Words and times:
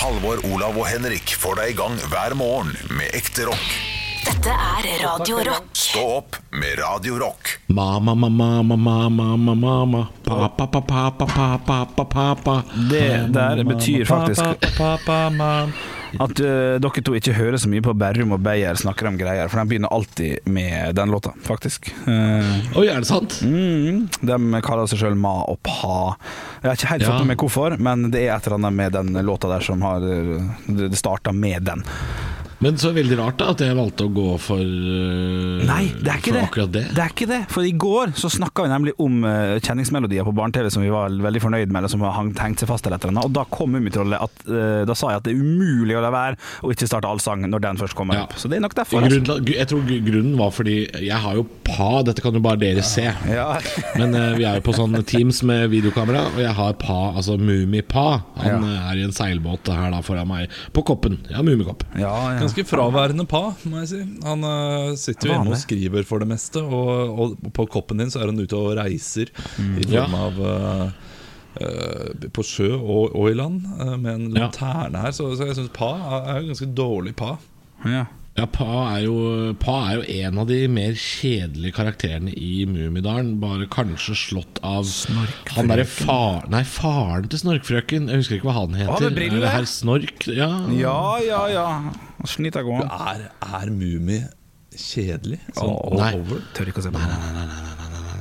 Halvor, 0.00 0.38
Olav 0.48 0.78
og 0.80 0.86
Henrik 0.88 1.34
får 1.36 1.58
deg 1.58 1.74
i 1.74 1.74
gang 1.76 1.96
hver 2.08 2.32
morgen 2.38 2.70
med 2.96 3.12
ekte 3.18 3.44
rock. 3.50 3.66
Dette 4.24 4.54
er 4.54 4.86
Radio 5.02 5.42
Rock. 5.44 5.66
Stå 5.76 6.04
opp 6.14 6.38
med 6.56 6.78
Radio 6.80 7.18
Rock. 7.20 7.50
Mama, 7.68 8.14
mama, 8.14 8.62
mama, 8.62 9.08
mama, 9.10 9.54
mama 9.54 10.06
Papa, 10.24 10.66
papa, 10.66 11.10
papa, 11.20 11.58
papa, 11.66 12.04
papa 12.04 12.62
Det 12.90 13.28
der 13.34 13.64
betyr 13.64 14.04
faktisk 14.08 14.40
at 16.18 16.40
uh, 16.42 16.78
dere 16.82 17.02
to 17.06 17.14
ikke 17.14 17.34
hører 17.36 17.58
så 17.60 17.68
mye 17.70 17.84
på 17.84 17.94
Berrum 18.00 18.32
og 18.34 18.40
Beyer 18.42 18.74
snakker 18.80 19.06
om 19.10 19.18
greier, 19.20 19.48
for 19.52 19.60
de 19.62 19.70
begynner 19.70 19.92
alltid 19.94 20.48
med 20.50 20.94
den 20.98 21.12
låta, 21.14 21.32
faktisk. 21.46 21.92
Uh, 22.08 22.78
Oi, 22.80 22.88
er 22.90 22.98
det 23.04 23.06
sant? 23.10 23.38
mm, 23.44 24.08
de 24.26 24.62
kaller 24.66 24.90
seg 24.90 25.04
sjøl 25.04 25.14
Ma 25.20 25.36
og 25.46 25.60
Pa. 25.66 26.16
Jeg 26.62 26.68
har 26.70 26.76
ikke 26.80 26.90
helt 26.94 27.02
Ja. 27.06 27.12
fått 27.12 27.22
med 27.24 27.32
meg 27.34 27.44
hvorfor, 27.44 27.78
men 27.78 28.10
det 28.10 28.24
er 28.26 28.34
et 28.36 28.46
eller 28.48 28.58
annet 28.58 28.72
med 28.80 28.92
den 28.98 29.12
låta 29.26 29.48
der 29.48 29.60
som 29.64 29.80
har 29.86 30.00
Det 30.00 30.96
starta 30.98 31.32
med 31.32 31.62
den. 31.68 31.84
Men 32.60 32.76
så 32.76 32.90
veldig 32.92 33.16
rart 33.16 33.38
da 33.40 33.46
at 33.54 33.62
jeg 33.64 33.72
valgte 33.78 34.04
å 34.04 34.10
gå 34.12 34.24
for 34.42 34.60
uh, 34.60 35.62
Nei, 35.64 35.86
det 35.96 36.10
er 36.12 36.18
ikke 36.20 36.34
det. 36.34 36.42
akkurat 36.44 36.72
det. 36.74 36.82
Det 36.92 37.02
er 37.04 37.12
ikke 37.14 37.28
det. 37.30 37.38
For 37.52 37.64
i 37.64 37.70
går 37.72 38.12
så 38.20 38.28
snakka 38.32 38.66
vi 38.66 38.72
nemlig 38.72 38.92
om 39.00 39.22
uh, 39.24 39.54
kjenningsmelodier 39.64 40.26
på 40.28 40.34
barne-TV 40.36 40.68
som 40.74 40.84
vi 40.84 40.90
var 40.92 41.08
veldig 41.24 41.40
fornøyd 41.40 41.70
med, 41.72 41.78
eller 41.80 41.92
som 41.92 42.04
hang- 42.04 42.34
hengt 42.36 42.60
seg 42.60 42.68
fast 42.68 42.84
eller 42.84 42.98
et 43.00 43.06
eller 43.06 43.14
annet. 43.16 43.30
Og 43.30 43.36
da 43.38 43.46
kom 43.48 43.72
Mummitrollet 43.72 44.20
at 44.26 44.44
uh, 44.50 44.82
Da 44.88 44.96
sa 44.98 45.12
jeg 45.14 45.22
at 45.22 45.28
det 45.28 45.32
er 45.32 45.40
umulig 45.40 45.96
å 45.96 46.02
la 46.04 46.10
være 46.12 46.36
å 46.66 46.72
ikke 46.74 46.88
starte 46.90 47.08
allsang 47.08 47.46
når 47.48 47.64
den 47.64 47.80
først 47.80 47.96
kommer 47.96 48.18
Ja. 48.20 48.26
opp. 48.28 48.36
Så 48.36 48.50
det 48.52 48.58
er 48.60 48.64
nok 48.66 48.76
derfor. 48.76 49.06
altså. 49.08 49.22
Grunnen, 49.24 49.50
jeg 49.56 49.70
tror 49.72 49.88
grunnen 50.10 50.36
var 50.40 50.52
fordi 50.56 50.76
jeg 51.06 51.20
har 51.24 51.40
jo 51.40 51.46
Pa, 51.70 52.02
dette 52.02 52.20
kan 52.24 52.34
jo 52.34 52.40
bare 52.42 52.58
dere 52.60 52.82
se. 52.84 53.04
Ja. 53.30 53.46
Men 54.00 54.12
vi 54.36 54.44
er 54.48 54.58
jo 54.58 54.64
på 54.66 54.72
sånn 54.74 54.96
Teams 55.06 55.38
med 55.46 55.68
videokamera, 55.72 56.24
og 56.34 56.40
jeg 56.42 56.52
har 56.58 56.74
Pa, 56.82 56.96
altså 57.14 57.36
Mummi-Pa. 57.38 58.06
Han 58.42 58.66
ja. 58.66 58.76
er 58.90 58.98
i 59.00 59.04
en 59.06 59.14
seilbåt 59.14 59.70
her 59.70 59.92
da 59.94 60.00
foran 60.04 60.26
meg, 60.28 60.50
på 60.74 60.82
koppen. 60.90 61.20
Ja, 61.30 61.44
Mummikopp. 61.46 61.86
Ja, 61.94 62.10
ja. 62.34 62.49
Ganske 62.50 62.66
fraværende 62.66 63.24
pa, 63.30 63.40
må 63.70 63.78
jeg 63.84 63.88
si. 63.92 64.00
Han 64.26 64.42
uh, 64.44 64.90
sitter 64.98 65.28
jo 65.30 65.34
hjemme 65.36 65.54
og 65.54 65.60
skriver 65.62 66.04
for 66.08 66.18
det 66.22 66.28
meste, 66.28 66.60
og, 66.62 67.18
og 67.22 67.52
på 67.56 67.66
koppen 67.70 68.02
din 68.02 68.10
så 68.10 68.20
er 68.24 68.32
han 68.32 68.40
ute 68.42 68.58
og 68.58 68.74
reiser 68.78 69.30
i 69.30 69.86
Ja. 69.88 70.04
form 70.06 70.18
av 70.20 70.42
uh, 70.44 70.90
Uh, 71.60 72.28
på 72.30 72.44
sjø 72.46 72.68
og, 72.78 73.10
og 73.18 73.24
i 73.26 73.34
land 73.34 73.64
uh, 73.80 73.96
med 73.98 74.12
en 74.12 74.26
Ja. 74.36 74.44
lanterne 74.44 75.00
her. 75.02 75.10
Så, 75.10 75.32
så 75.34 75.48
jeg 75.48 75.56
syns 75.58 75.72
pa 75.74 75.88
er 75.98 76.28
er 76.36 76.44
ganske 76.46 76.68
dårlig 76.78 77.16
pa. 77.18 77.32
ja. 77.84 78.04
Ja, 78.38 78.46
Pa 78.46 78.66
er, 78.94 79.04
jo, 79.08 79.14
pa 79.58 79.76
er 79.90 79.96
jo 79.98 80.04
en 80.22 80.38
av 80.40 80.46
de 80.48 80.58
mer 80.70 80.94
kjedelige 80.94 81.74
karakterene 81.76 82.30
i 82.32 82.62
Mummidalen. 82.68 83.34
Bare 83.42 83.66
kanskje 83.70 84.14
slått 84.16 84.60
av 84.66 84.86
han 85.56 85.70
derre 85.72 85.86
far, 85.88 86.46
Nei, 86.52 86.62
faren 86.68 87.26
til 87.30 87.42
Snorkfrøken. 87.42 88.06
Jeg 88.08 88.22
husker 88.22 88.38
ikke 88.38 88.48
hva 88.48 88.60
han 88.62 88.78
heter. 88.78 88.94
Å, 88.94 89.08
med 89.08 89.18
briller? 89.18 89.42
Er 89.42 89.46
det 89.48 89.54
Herr 89.56 89.68
Snork? 89.68 90.28
Ja. 90.30 90.50
ja, 90.76 91.00
ja. 91.26 91.42
ja. 91.52 91.66
Snita 92.30 92.62
gå. 92.64 92.78
Er, 92.86 93.26
er 93.50 93.74
Mummi 93.74 94.22
kjedelig? 94.78 95.40
Sånn 95.56 95.74
oh, 95.74 95.98
nei. 95.98 96.14
over? 96.20 96.46
Tør 96.54 96.70
ikke 96.70 96.84
å 96.84 96.86
se 96.86 96.94
på 96.94 97.02
Nei, 97.02 97.10
nei, 97.10 97.34
nei, 97.34 97.46
nei, 97.50 97.76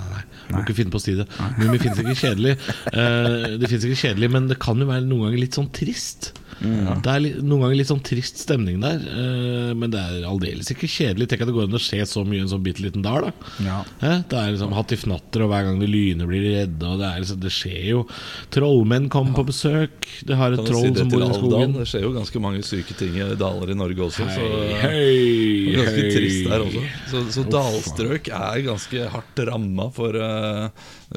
nei, 0.10 0.26
Må 0.50 0.66
ikke 0.66 0.78
finne 0.82 0.96
på 0.96 1.00
å 1.00 1.06
si 1.06 1.16
det. 1.20 1.30
Mummi 1.62 1.78
finnes 1.78 2.02
ikke 2.02 2.20
kjedelig. 2.26 2.58
Uh, 2.90 3.60
det 3.62 3.70
finnes 3.70 3.86
ikke 3.92 4.04
kjedelig, 4.08 4.34
men 4.36 4.50
det 4.50 4.58
kan 4.64 4.82
jo 4.82 4.90
være 4.90 5.06
noen 5.06 5.30
ganger 5.30 5.44
litt 5.46 5.60
sånn 5.60 5.70
trist. 5.76 6.34
Det 6.60 7.12
er 7.14 7.26
noen 7.40 7.64
ganger 7.64 7.78
litt 7.80 7.90
sånn 7.90 8.02
trist 8.04 8.42
stemning 8.42 8.82
der, 8.84 9.00
eh, 9.00 9.72
men 9.78 9.94
det 9.94 10.00
er 10.02 10.28
aldeles 10.28 10.70
ikke 10.74 10.90
kjedelig. 10.92 11.30
Tenk 11.32 11.46
at 11.46 11.50
det 11.50 11.56
går 11.56 11.70
an 11.70 11.78
å 11.78 11.82
skje 11.82 12.02
så 12.10 12.24
mye 12.28 12.42
i 12.42 12.44
en 12.44 12.52
sånn 12.52 12.64
bitte 12.66 12.84
liten 12.84 13.06
dal. 13.06 13.30
Da. 13.30 13.54
Ja. 13.64 13.78
Eh, 14.04 14.24
det 14.30 14.40
er 14.42 14.52
liksom 14.54 14.76
hattifnatter, 14.76 15.46
og 15.46 15.54
hver 15.54 15.70
gang 15.70 15.80
det 15.80 15.90
lyner, 15.92 16.30
blir 16.30 16.44
de 16.44 16.52
redde. 16.58 16.90
Og 16.90 17.00
det, 17.00 17.08
er 17.08 17.24
liksom, 17.24 17.40
det 17.46 17.54
skjer 17.56 17.80
jo. 17.94 18.04
Trollmenn 18.56 19.08
kommer 19.14 19.40
på 19.40 19.48
besøk. 19.54 20.10
Det 20.28 20.40
har 20.40 20.58
et 20.58 20.66
troll 20.68 20.90
si 20.90 20.94
som 21.00 21.14
bor 21.14 21.24
i 21.24 21.32
skogen. 21.38 21.78
Det 21.80 21.88
skjer 21.94 22.06
jo 22.08 22.14
ganske 22.18 22.44
mange 22.44 22.66
syke 22.68 23.00
ting 23.00 23.16
i 23.20 23.32
daler 23.40 23.74
i 23.74 23.80
Norge 23.80 24.08
også. 24.10 24.28
så 24.36 24.52
Hei, 24.52 24.60
det 24.68 24.84
hei, 24.84 25.74
er 25.74 25.82
ganske 25.82 26.06
hei. 26.06 26.14
trist 26.18 26.52
der 26.52 26.68
også. 26.68 26.86
Så, 27.14 27.26
så 27.40 27.48
dalstrøk 27.56 28.32
er 28.36 28.64
ganske 28.68 29.10
hardt 29.16 29.44
ramma 29.50 29.90
for 29.96 30.20
uh, 30.20 30.70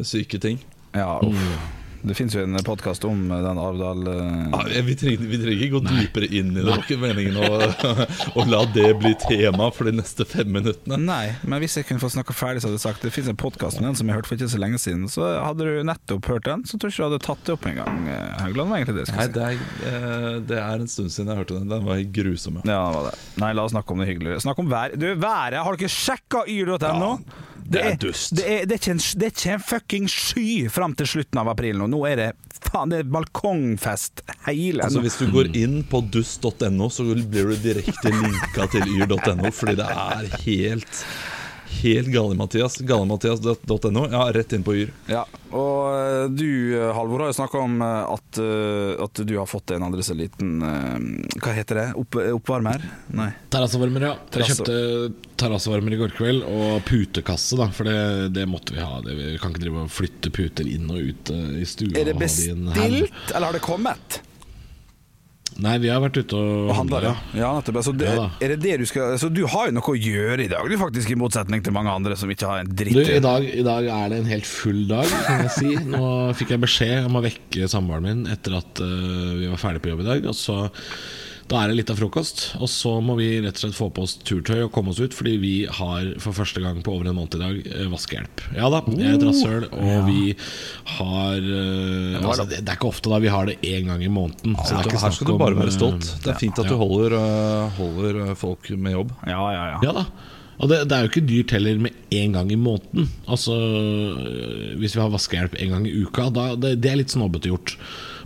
syke 0.07 0.39
ting. 0.43 0.63
Ja, 0.95 1.17
uff. 1.25 1.81
Det 2.03 2.15
fins 2.19 2.35
jo 2.35 2.43
en 2.43 2.57
podkast 2.67 3.05
om 3.07 3.21
den 3.31 3.59
Arvdal 3.63 4.01
eh, 4.11 4.73
Ja, 4.75 4.81
vi, 4.83 4.95
trenger, 4.99 5.23
vi 5.31 5.39
trenger 5.39 5.61
ikke 5.67 5.77
gå 5.77 5.81
dypere 5.87 6.29
inn 6.35 6.49
i 6.51 6.57
det. 6.59 6.65
Det 6.67 6.73
var 6.73 6.81
ikke 6.83 6.99
meningen 6.99 7.37
å, 7.39 7.51
å 8.43 8.47
la 8.51 8.63
det 8.75 8.89
bli 8.99 9.13
tema 9.23 9.69
for 9.75 9.87
de 9.87 9.95
neste 10.01 10.27
fem 10.27 10.51
minuttene. 10.51 10.99
Nei, 10.99 11.37
men 11.47 11.63
hvis 11.63 11.77
jeg 11.79 11.87
kunne 11.87 12.03
få 12.03 12.11
snakka 12.11 12.35
ferdig, 12.35 12.65
så 12.65 12.69
hadde 12.71 12.81
jeg 12.81 12.85
sagt 12.89 13.07
det 13.07 13.13
fins 13.15 13.31
en 13.31 13.39
podkast 13.39 13.79
med 13.79 13.87
den 13.93 13.99
som 14.01 14.11
jeg 14.11 14.19
hørte 14.19 14.33
for 14.33 14.41
ikke 14.41 14.51
så 14.51 14.61
lenge 14.65 14.81
siden. 14.83 15.07
Så 15.13 15.29
hadde 15.45 15.69
du 15.69 15.79
nettopp 15.87 16.27
hørt 16.33 16.49
den, 16.49 16.67
så 16.67 16.75
tror 16.81 16.91
jeg 16.91 16.97
ikke 16.99 17.05
du 17.05 17.09
hadde 17.13 17.23
tatt 17.29 17.47
det 17.47 17.55
opp 17.55 17.69
en 17.71 17.79
gang. 17.79 18.03
eh, 18.11 18.35
Haugland 18.43 18.75
var 18.75 18.83
egentlig 18.83 18.99
det 18.99 19.07
Nei, 19.15 19.29
det 19.39 19.47
er, 19.47 19.63
eh, 19.93 20.29
det 20.51 20.59
er 20.59 20.83
en 20.83 20.91
stund 20.91 21.15
siden 21.15 21.31
jeg 21.31 21.43
hørte 21.45 21.61
den. 21.61 21.71
Den 21.71 21.87
var 21.87 22.03
grusom. 22.19 22.59
Ja. 22.65 22.67
Ja, 22.73 22.83
det 22.91 22.99
var 22.99 23.09
det. 23.13 23.15
Nei, 23.45 23.53
la 23.55 23.69
oss 23.69 23.77
snakke 23.77 23.95
om 23.95 24.03
det 24.03 24.11
hyggeligere. 24.11 24.43
Snakk 24.43 24.59
om 24.65 24.71
vær. 24.75 24.99
Du, 24.99 25.07
været! 25.15 25.61
Har 25.63 25.79
dere 25.79 25.93
sjekka 25.93 26.43
yr.no? 26.51 27.15
Det 27.73 27.83
er 27.89 27.99
dust. 28.01 28.35
Det 28.39 28.47
er, 28.47 28.65
det, 28.69 28.79
er 28.79 28.95
en, 28.95 29.03
det 29.19 29.29
er 29.29 29.35
ikke 29.35 29.57
en 29.57 29.67
fucking 29.73 30.09
sky 30.13 30.49
fram 30.73 30.97
til 30.99 31.09
slutten 31.15 31.43
av 31.43 31.53
april 31.53 31.81
nå. 31.81 31.89
Nå 31.93 32.03
er 32.11 32.21
det 32.21 32.31
faen, 32.69 32.93
det 32.93 33.03
er 33.03 33.11
balkongfest 33.13 34.23
hele 34.47 34.85
Altså 34.87 35.03
Hvis 35.03 35.19
du 35.21 35.27
går 35.33 35.51
inn 35.59 35.81
på 35.89 36.03
dust.no, 36.15 36.89
så 36.93 37.07
blir 37.09 37.53
du 37.53 37.57
direkte 37.65 38.13
linka 38.13 38.69
til 38.73 38.87
yr.no, 38.97 39.53
fordi 39.55 39.79
det 39.81 39.89
er 39.91 40.29
helt 40.47 41.05
Helt 41.81 42.09
gale-Mathias. 42.13 42.79
Gale-Mathias.no. 42.79 44.07
Ja, 44.13 44.33
rett 44.33 44.53
inn 44.53 44.65
på 44.67 44.75
Yr. 44.77 44.93
Ja, 45.11 45.25
og 45.53 45.89
eh, 45.93 46.25
du 46.33 46.49
Halvor 46.97 47.25
har 47.25 47.33
jo 47.33 47.37
snakka 47.37 47.61
om 47.61 47.83
eh, 47.85 48.15
at, 48.15 48.41
eh, 48.41 49.05
at 49.05 49.23
du 49.29 49.35
har 49.37 49.49
fått 49.51 49.75
en 49.75 49.85
aldri 49.87 50.05
så 50.07 50.17
liten 50.17 50.63
Hva 50.63 51.53
heter 51.57 51.81
det? 51.81 51.87
Opp, 52.01 52.17
oppvarmer? 52.39 52.85
Nei. 53.13 53.29
Terrassevarmer, 53.53 54.09
ja. 54.09 54.15
Jeg 54.39 54.53
kjøpte 54.53 54.79
terrassevarmer 55.43 55.97
i 55.97 56.01
går 56.01 56.17
kveld, 56.17 56.45
og 56.47 56.83
putekasse, 56.89 57.59
da. 57.61 57.69
For 57.75 57.89
det, 57.89 58.35
det 58.37 58.49
måtte 58.51 58.77
vi 58.77 58.83
ha. 58.85 59.01
Det, 59.05 59.17
vi 59.19 59.31
kan 59.43 59.55
ikke 59.55 59.67
drive 59.67 59.87
og 59.87 59.93
flytte 59.93 60.33
puter 60.35 60.69
inn 60.69 60.91
og 60.93 61.13
ut 61.13 61.33
i 61.35 61.67
stua. 61.69 61.97
Er 61.99 62.13
det 62.13 62.19
bestilt, 62.21 62.77
eller 63.33 63.49
har 63.49 63.59
det 63.59 63.65
kommet? 63.65 64.23
Nei, 65.63 65.75
vi 65.83 65.91
har 65.93 66.01
vært 66.01 66.17
ute 66.23 66.39
og, 66.39 66.71
Og 66.71 66.75
handla. 66.77 67.03
ja. 67.05 67.15
ja. 67.37 67.51
Altså, 67.61 67.93
det, 67.93 68.09
Ja 68.09 68.29
er 68.43 68.55
det 68.55 68.61
det 68.63 68.79
du 68.83 68.87
skal 68.89 69.19
Så 69.21 69.29
du 69.33 69.43
har 69.51 69.69
jo 69.69 69.77
noe 69.77 69.93
å 69.93 69.97
gjøre 69.99 70.47
i 70.47 70.51
dag, 70.51 70.69
du 70.69 70.79
faktisk, 70.81 71.13
i 71.13 71.19
motsetning 71.19 71.63
til 71.65 71.75
mange 71.77 71.93
andre 71.93 72.17
som 72.19 72.31
ikke 72.33 72.49
har 72.49 72.63
en 72.63 72.71
dritt. 72.73 72.97
Du, 72.97 73.03
i, 73.05 73.23
dag, 73.23 73.47
I 73.47 73.65
dag 73.67 73.89
er 73.95 74.13
det 74.13 74.23
en 74.23 74.31
helt 74.31 74.49
full 74.49 74.85
dag, 74.91 75.09
kan 75.27 75.45
jeg 75.47 75.55
si. 75.57 75.75
Nå 75.93 76.05
fikk 76.39 76.55
jeg 76.55 76.63
beskjed 76.63 77.09
om 77.09 77.19
å 77.19 77.25
vekke 77.25 77.69
samboeren 77.71 78.07
min 78.07 78.25
etter 78.33 78.57
at 78.59 78.83
uh, 78.83 79.35
vi 79.39 79.51
var 79.51 79.61
ferdig 79.61 79.85
på 79.85 79.93
jobb 79.93 80.05
i 80.05 80.09
dag. 80.09 80.31
Og 80.33 80.39
så 80.39 80.59
Da 81.53 81.61
er 81.61 81.69
det 81.69 81.83
litt 81.83 81.91
av 81.93 81.99
frokost, 82.01 82.43
og 82.65 82.69
så 82.73 82.95
må 83.05 83.13
vi 83.19 83.27
rett 83.45 83.59
og 83.59 83.61
slett 83.67 83.77
få 83.77 83.91
på 83.93 84.07
oss 84.07 84.15
turtøy 84.25 84.63
og 84.65 84.71
komme 84.73 84.95
oss 84.95 85.01
ut, 85.03 85.13
fordi 85.13 85.35
vi 85.43 85.53
har 85.69 86.15
for 86.23 86.33
første 86.37 86.63
gang 86.65 86.79
på 86.85 86.95
over 86.95 87.11
en 87.11 87.19
måned 87.19 87.37
i 87.37 87.41
dag 87.43 87.59
eh, 87.69 87.91
vaskehjelp. 87.93 88.45
Ja 88.57 88.71
da, 88.73 88.81
jeg 88.89 89.11
er 89.11 89.19
et 89.19 89.27
rasshøl, 89.29 89.67
og 89.69 90.07
vi 90.09 90.33
har 90.97 91.45
uh, 91.45 92.23
altså, 92.23 92.47
det, 92.49 92.63
det 92.63 92.73
er 92.73 92.79
ikke 92.79 92.89
ofte 92.89 93.13
da 93.13 93.19
vi 93.21 93.33
har 93.35 93.51
det 93.51 93.59
én 93.69 93.91
gang 93.91 94.01
i 94.01 94.09
måneden. 94.13 94.57
så 94.63 94.79
det 94.79 94.95
er 94.95 95.03
Her 95.03 95.17
skal 95.19 95.29
du 95.29 95.35
om, 95.35 95.43
bare 95.43 95.59
være 95.59 95.75
eh, 95.75 95.77
stolt. 95.77 96.09
Det 96.25 96.33
er 96.33 96.39
fint 96.41 96.63
at 96.63 96.71
du 96.73 96.79
holder, 96.81 97.19
holder 97.77 98.23
folk 98.41 98.71
med 98.73 98.97
jobb. 98.97 99.13
Ja, 99.29 99.43
ja, 99.53 99.67
ja. 99.75 99.83
Ja 99.91 99.97
da. 100.01 100.07
Og 100.63 100.71
det, 100.71 100.79
det 100.89 100.97
er 100.97 101.05
jo 101.05 101.11
ikke 101.11 101.25
dyrt 101.27 101.53
heller 101.53 101.85
med 101.85 102.01
én 102.15 102.33
gang 102.33 102.49
i 102.55 102.57
måneden. 102.61 103.09
Altså 103.27 103.57
Hvis 104.79 104.95
vi 104.95 105.03
har 105.03 105.13
vaskehjelp 105.13 105.57
én 105.59 105.73
gang 105.75 105.89
i 105.89 105.95
uka, 106.05 106.29
da, 106.33 106.53
det, 106.57 106.77
det 106.81 106.93
er 106.93 107.01
litt 107.03 107.13
snobbete 107.13 107.51
gjort. 107.51 107.77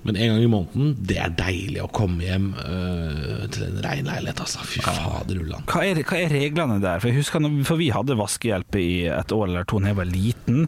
Men 0.06 0.16
en 0.16 0.32
gang 0.32 0.42
i 0.44 0.50
måneden, 0.50 0.92
det 1.08 1.18
er 1.22 1.32
deilig 1.38 1.82
å 1.84 1.88
komme 1.94 2.22
hjem 2.24 2.48
øh, 2.62 3.46
til 3.52 3.66
en 3.68 3.80
rein 3.84 4.06
leilighet. 4.08 4.40
Altså. 4.44 4.62
Fy 4.66 4.82
fader 4.84 5.40
ulland. 5.42 5.66
Hva 5.70 5.82
hva 6.06 6.18
er 6.20 6.30
reglene 6.32 6.78
der? 6.82 7.00
For 7.02 7.10
jeg 7.10 7.20
husker 7.20 7.42
når, 7.42 7.56
For 7.66 7.80
vi 7.80 7.88
hadde 7.94 8.16
vaskehjelp 8.18 8.78
i 8.80 8.88
et 9.10 9.32
år 9.34 9.46
eller 9.48 9.66
to 9.68 9.80
da 9.82 9.90
jeg 9.92 9.98
var 9.98 10.08
liten. 10.10 10.62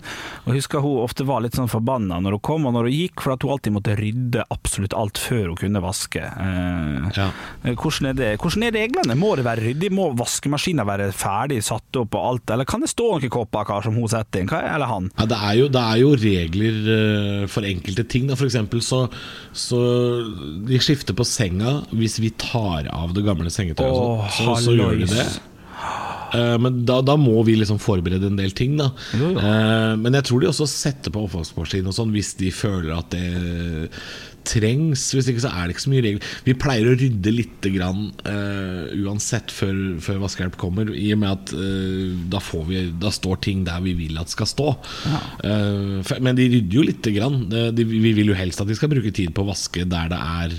Og 0.44 0.50
jeg 0.52 0.60
husker 0.62 0.82
hun 0.84 1.02
ofte 1.04 1.26
var 1.28 1.42
litt 1.44 1.56
sånn 1.58 1.70
forbanna 1.70 2.18
når 2.24 2.36
hun 2.38 2.44
kom 2.48 2.66
og 2.68 2.74
når 2.76 2.88
hun 2.90 2.96
gikk, 2.98 3.22
for 3.24 3.34
at 3.36 3.44
hun 3.46 3.54
alltid 3.56 3.74
måtte 3.78 3.96
rydde 3.98 4.44
absolutt 4.54 4.96
alt 4.98 5.20
før 5.22 5.52
hun 5.52 5.60
kunne 5.62 5.82
vaske. 5.84 6.22
Eh, 6.22 7.08
Ja. 7.18 7.30
hvordan, 7.64 8.10
er 8.10 8.14
det, 8.18 8.28
hvordan 8.42 8.66
er 8.66 8.74
reglene? 8.76 9.16
Må 9.18 9.34
det 9.38 9.44
være 9.46 9.64
ryddig? 9.68 9.90
Må 9.94 10.10
vaskemaskinen 10.18 10.86
være 10.88 11.10
ferdig 11.16 11.62
satt 11.64 11.96
opp 12.00 12.14
og 12.18 12.26
alt, 12.32 12.50
eller 12.54 12.68
kan 12.68 12.82
det 12.84 12.90
stå 12.92 13.08
noen 13.14 13.32
kopper 13.32 13.64
kar, 13.68 13.82
som 13.86 13.96
hun 13.96 14.08
setter 14.10 14.42
inn? 14.42 14.50
Hva 14.50 14.60
er, 14.62 14.74
eller 14.76 14.90
han? 14.90 15.10
Ja, 15.18 15.26
det, 15.30 15.38
er 15.48 15.54
jo, 15.60 15.68
det 15.72 15.82
er 15.84 16.02
jo 16.02 16.10
regler 16.18 16.90
øh, 16.96 17.46
for 17.50 17.66
enkelte 17.68 18.04
ting. 18.08 18.28
Da. 18.28 18.36
For 18.38 18.48
eksempel 18.48 18.82
så, 18.84 19.04
så 19.52 19.78
De 20.68 20.78
skifter 20.82 21.16
på 21.18 21.24
senga 21.26 21.78
hvis 21.90 22.18
vi 22.22 22.30
tar 22.38 22.88
av 22.94 23.14
det 23.16 23.24
gamle 23.26 23.50
sengetøyet. 23.52 23.92
Oh, 23.92 24.24
så, 24.34 24.56
så 24.62 24.74
gjør 24.76 24.98
de 25.00 25.08
det. 25.10 25.26
Eh, 26.34 26.56
Men 26.60 26.82
da, 26.88 27.00
da 27.06 27.16
må 27.20 27.40
vi 27.46 27.56
liksom 27.56 27.80
forberede 27.82 28.28
en 28.28 28.38
del 28.38 28.52
ting, 28.56 28.76
da. 28.80 28.90
Jo, 29.16 29.32
jo. 29.32 29.38
Eh, 29.40 29.92
Men 30.00 30.18
jeg 30.18 30.28
tror 30.28 30.42
de 30.44 30.50
også 30.52 30.68
setter 30.70 31.14
på 31.14 31.24
oppvaskmaskin 31.28 31.88
og 31.88 31.96
sånn 31.96 32.12
hvis 32.14 32.34
de 32.40 32.50
føler 32.54 32.92
at 32.98 33.10
det 33.14 33.90
trengs. 34.48 35.04
Hvis 35.16 35.28
ikke 35.32 35.44
så 35.44 35.52
er 35.52 35.68
det 35.68 35.76
ikke 35.76 35.84
så 35.86 35.92
mye 35.92 36.04
regler. 36.06 36.28
Vi 36.48 36.56
pleier 36.58 36.88
å 36.90 36.96
rydde 36.98 37.34
lite 37.34 37.72
grann 37.74 38.08
uh, 38.26 38.88
uansett 39.04 39.52
før, 39.54 39.78
før 40.04 40.22
vaskehjelp 40.24 40.58
kommer, 40.60 40.90
i 40.96 41.10
og 41.14 41.22
med 41.22 41.30
at 41.36 41.54
uh, 41.56 42.16
da, 42.32 42.40
får 42.42 42.66
vi, 42.72 42.82
da 43.04 43.12
står 43.14 43.42
ting 43.48 43.64
der 43.68 43.82
vi 43.84 43.94
vil 43.98 44.18
at 44.20 44.32
skal 44.32 44.48
stå. 44.50 44.68
Eh, 45.44 45.98
for- 46.06 46.20
men 46.24 46.36
de 46.38 46.48
rydder 46.52 46.78
jo 46.80 46.84
lite 46.86 47.12
grann. 47.14 47.40
De, 47.48 47.84
vi 47.88 48.12
vil 48.16 48.32
jo 48.32 48.36
helst 48.38 48.60
at 48.62 48.68
de 48.70 48.76
skal 48.78 48.90
bruke 48.92 49.12
tid 49.14 49.34
på 49.36 49.44
å 49.44 49.50
vaske 49.52 49.84
der 49.88 50.10
det 50.12 50.18
er 50.18 50.56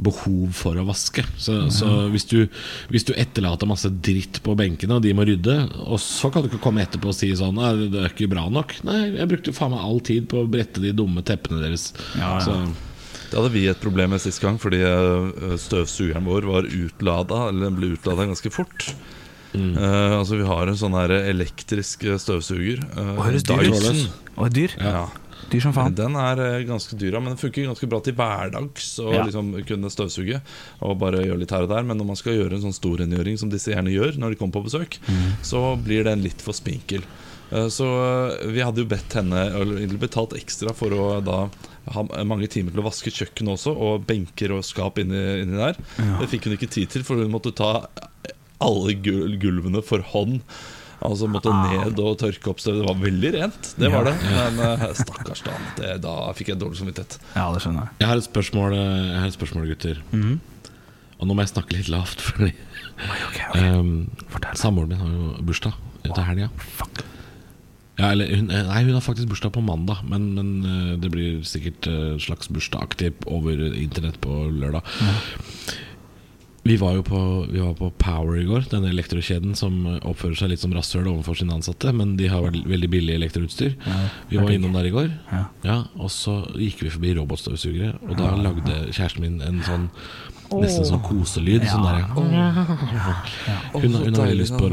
behov 0.00 0.52
for 0.56 0.78
å 0.80 0.84
vaske. 0.88 1.24
Så, 1.40 1.56
så 1.74 1.88
hvis, 2.12 2.24
du, 2.30 2.46
hvis 2.92 3.04
du 3.04 3.10
etterlater 3.20 3.68
masse 3.68 3.90
dritt 4.00 4.38
på 4.46 4.54
benkene, 4.56 4.96
og 4.96 5.04
de 5.04 5.12
må 5.16 5.26
rydde, 5.28 5.56
og 5.84 5.98
så 6.00 6.30
kan 6.32 6.44
du 6.44 6.48
ikke 6.48 6.62
komme 6.64 6.84
etterpå 6.86 7.10
og 7.12 7.16
si 7.18 7.28
sånn 7.36 7.58
«Nei, 7.58 7.72
Det 7.92 8.00
er 8.06 8.14
ikke 8.14 8.30
bra 8.32 8.46
nok. 8.52 8.78
Nei, 8.88 9.00
jeg 9.18 9.28
brukte 9.34 9.52
faen 9.56 9.74
meg 9.74 9.84
all 9.84 10.00
tid 10.06 10.28
på 10.30 10.40
å 10.44 10.48
brette 10.50 10.80
de 10.84 10.94
dumme 10.96 11.24
teppene 11.26 11.60
deres. 11.66 11.90
Ja, 12.16 12.38
ja. 12.38 12.40
Så, 12.46 12.56
Det 13.30 13.38
hadde 13.38 13.52
vi 13.54 13.64
et 13.70 13.78
problem 13.80 14.10
med 14.10 14.20
sist 14.22 14.40
gang, 14.42 14.56
fordi 14.58 14.80
eh, 14.82 15.56
støvsugeren 15.62 16.26
vår 16.26 16.48
var 16.50 16.66
utlada, 16.66 17.44
eller 17.48 17.68
den 17.68 17.76
ble 17.78 17.92
utlada 17.94 18.26
ganske 18.26 18.50
fort. 18.50 18.88
Mm. 19.54 19.72
Uh, 19.74 20.18
altså 20.20 20.36
Vi 20.38 20.44
har 20.46 20.68
en 20.70 20.76
sånn 20.78 20.94
her 20.94 21.10
elektrisk 21.26 22.04
støvsuger. 22.22 22.84
Uh, 22.94 23.16
Og 23.18 23.24
høres 23.26 23.42
dyr 23.42 23.64
ut. 23.66 24.04
Og 24.38 24.52
dyr. 24.54 24.74
Ja. 24.78 25.08
Dyr 25.50 25.64
som 25.64 25.72
faen. 25.74 25.94
Den 25.98 26.14
er 26.20 26.38
eh, 26.44 26.60
ganske 26.68 26.94
dyr, 27.00 27.16
men 27.18 27.32
den 27.32 27.40
funker 27.40 27.64
ganske 27.66 27.88
bra 27.90 27.98
til 28.06 28.14
hverdags. 28.14 28.92
Å 29.02 29.08
Ja. 29.14 29.24
liksom 29.26 29.48
kunne 29.66 29.90
støvsuge 29.90 30.38
og 30.86 30.98
bare 31.00 31.24
gjøre 31.24 31.40
litt 31.42 31.50
her 31.50 31.66
og 31.66 31.72
der. 31.72 31.82
Men 31.82 31.98
når 31.98 32.06
man 32.12 32.16
skal 32.20 32.36
gjøre 32.38 32.54
en 32.58 32.62
sånn 32.68 32.76
storrengjøring 32.76 33.38
som 33.40 33.50
disse 33.50 33.72
gjerne 33.72 33.90
gjør 33.90 34.18
når 34.22 34.30
de 34.36 34.38
kommer 34.42 34.54
på 34.60 34.66
besøk, 34.68 34.98
Mm. 35.08 35.32
så 35.42 35.64
blir 35.82 36.04
den 36.06 36.22
litt 36.22 36.40
for 36.44 36.52
spinkel. 36.54 37.02
Eh, 37.52 37.68
Så 37.72 37.86
eh, 37.86 38.46
vi 38.54 38.62
hadde 38.62 38.82
jo 38.84 38.88
bedt 38.90 39.16
henne 39.18 39.40
Eller 39.60 39.96
betalt 39.98 40.34
ekstra 40.38 40.74
for 40.76 40.94
å 40.94 41.06
da 41.24 41.40
ha 41.90 42.02
mange 42.28 42.46
timer 42.52 42.70
til 42.70 42.82
å 42.82 42.84
vaske 42.86 43.10
kjøkkenet 43.10 43.56
også, 43.56 43.72
og 43.74 44.04
benker 44.06 44.52
og 44.54 44.60
skap 44.62 44.98
inni, 45.00 45.18
inni 45.42 45.56
der. 45.58 45.78
Det 46.20 46.28
fikk 46.30 46.44
hun 46.46 46.54
ikke 46.54 46.68
tid 46.70 46.90
til, 46.92 47.02
for 47.02 47.18
hun 47.18 47.32
måtte 47.32 47.50
ta 47.56 47.70
alle 48.62 48.92
gul 49.02 49.32
gulvene 49.40 49.80
for 49.82 50.04
hånd. 50.12 50.42
Altså 51.00 51.26
måtte 51.32 51.50
ned 51.50 51.98
og 51.98 52.18
tørke 52.20 52.52
opp 52.52 52.60
støv. 52.62 52.76
Det 52.82 52.86
var 52.86 52.98
veldig 53.00 53.30
rent, 53.38 53.70
det 53.80 53.90
var 53.90 54.04
det. 54.06 54.12
Men 54.28 54.60
eh, 54.68 54.84
stakkars 55.00 55.42
da, 55.48 55.56
det- 55.80 55.96
da 56.04 56.14
fikk 56.36 56.52
jeg 56.52 56.60
dårlig 56.60 56.78
samvittighet. 56.82 57.16
Ja, 57.34 57.48
det 57.56 57.64
skjønner 57.64 57.88
jeg. 57.88 57.96
jeg 58.04 58.10
har 58.12 58.20
et 58.22 58.28
spørsmål, 58.28 58.76
jeg 58.76 59.18
har 59.24 59.28
et 59.32 59.38
spørsmål 59.40 59.68
gutter. 59.72 60.02
Og 60.12 61.26
nå 61.26 61.34
må 61.34 61.42
jeg 61.42 61.54
snakke 61.56 61.80
litt 61.80 61.90
lavt, 61.90 62.22
fordi 62.28 62.52
okay, 62.52 63.48
okay. 63.50 63.72
um, 63.80 64.10
samboeren 64.52 64.92
min 64.94 65.00
har 65.02 65.16
jo 65.16 65.32
bursdag 65.48 65.74
til 66.06 66.22
helga. 66.28 66.52
Ja, 66.52 67.08
eller 68.08 68.30
hun, 68.32 68.50
eh, 68.50 68.66
nei, 68.66 68.82
hun 68.86 68.96
har 68.96 69.04
faktisk 69.04 69.28
bursdag 69.28 69.52
på 69.52 69.64
mandag, 69.64 70.00
men, 70.08 70.30
men 70.36 70.50
eh, 70.64 70.96
det 71.02 71.10
blir 71.12 71.42
sikkert 71.46 71.88
eh, 71.90 72.16
slags 72.22 72.48
bursdagaktig 72.48 73.12
over 73.26 73.60
internett 73.74 74.20
på 74.24 74.46
lørdag. 74.48 74.86
Vi 76.62 76.76
var 76.76 76.92
jo 76.98 77.02
på, 77.02 77.18
vi 77.48 77.60
var 77.62 77.72
på 77.78 77.88
Power 77.98 78.36
i 78.36 78.44
går, 78.44 78.66
denne 78.68 78.90
elektrokjeden 78.92 79.54
som 79.56 79.78
oppfører 79.96 80.36
seg 80.36 80.50
litt 80.52 80.60
som 80.60 80.74
rasshøl 80.76 81.06
overfor 81.08 81.38
sine 81.40 81.54
ansatte, 81.56 81.92
men 81.96 82.18
de 82.18 82.28
har 82.28 82.44
veldig, 82.44 82.66
veldig 82.68 82.90
billig 82.92 83.14
elektroutstyr. 83.16 83.78
Vi 84.28 84.36
var 84.36 84.52
innom 84.52 84.76
der 84.76 84.90
i 84.90 84.92
går, 84.92 85.08
Ja. 85.32 85.44
ja, 85.64 85.78
og 85.96 86.12
så 86.12 86.42
gikk 86.60 86.82
vi 86.84 86.92
forbi 86.92 87.14
robotstøvsugere, 87.16 87.94
og 88.04 88.12
da 88.20 88.34
lagde 88.36 88.82
kjæresten 88.92 89.24
min 89.24 89.40
en 89.46 89.64
sånn 89.64 89.88
Nesten 90.50 90.82
sånn 90.82 91.02
koselyd. 91.06 91.62
Sånn 91.70 91.84
der, 91.86 92.08
hun, 92.10 93.92
hun 93.94 94.16
har 94.18 94.24
veldig 94.26 94.40
lyst 94.40 94.56
på 94.58 94.66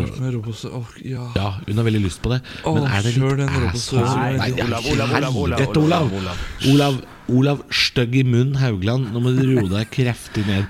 ja. 1.05 1.27
ja, 1.37 1.49
hun 1.67 1.77
har 1.77 1.85
veldig 1.85 2.01
lyst 2.01 2.23
på 2.23 2.31
det. 2.33 2.39
Men 2.65 2.87
er 2.89 3.05
det 3.05 3.13
litt 3.13 3.67
ass? 3.69 3.85
Nei, 3.93 4.49
Olav, 4.65 4.89
Olav, 4.89 5.13
Olav, 5.13 5.37
Olav, 5.37 5.77
Olav. 5.77 6.17
Olav. 6.17 6.41
Olav, 6.71 6.97
Olav 7.29 7.61
stygg 7.69 8.17
i 8.17 8.25
munn, 8.25 8.55
Haugland. 8.57 9.11
Nå 9.13 9.21
må 9.21 9.35
du 9.37 9.43
roe 9.51 9.69
deg 9.69 9.93
kraftig 9.93 10.47
ned. 10.49 10.65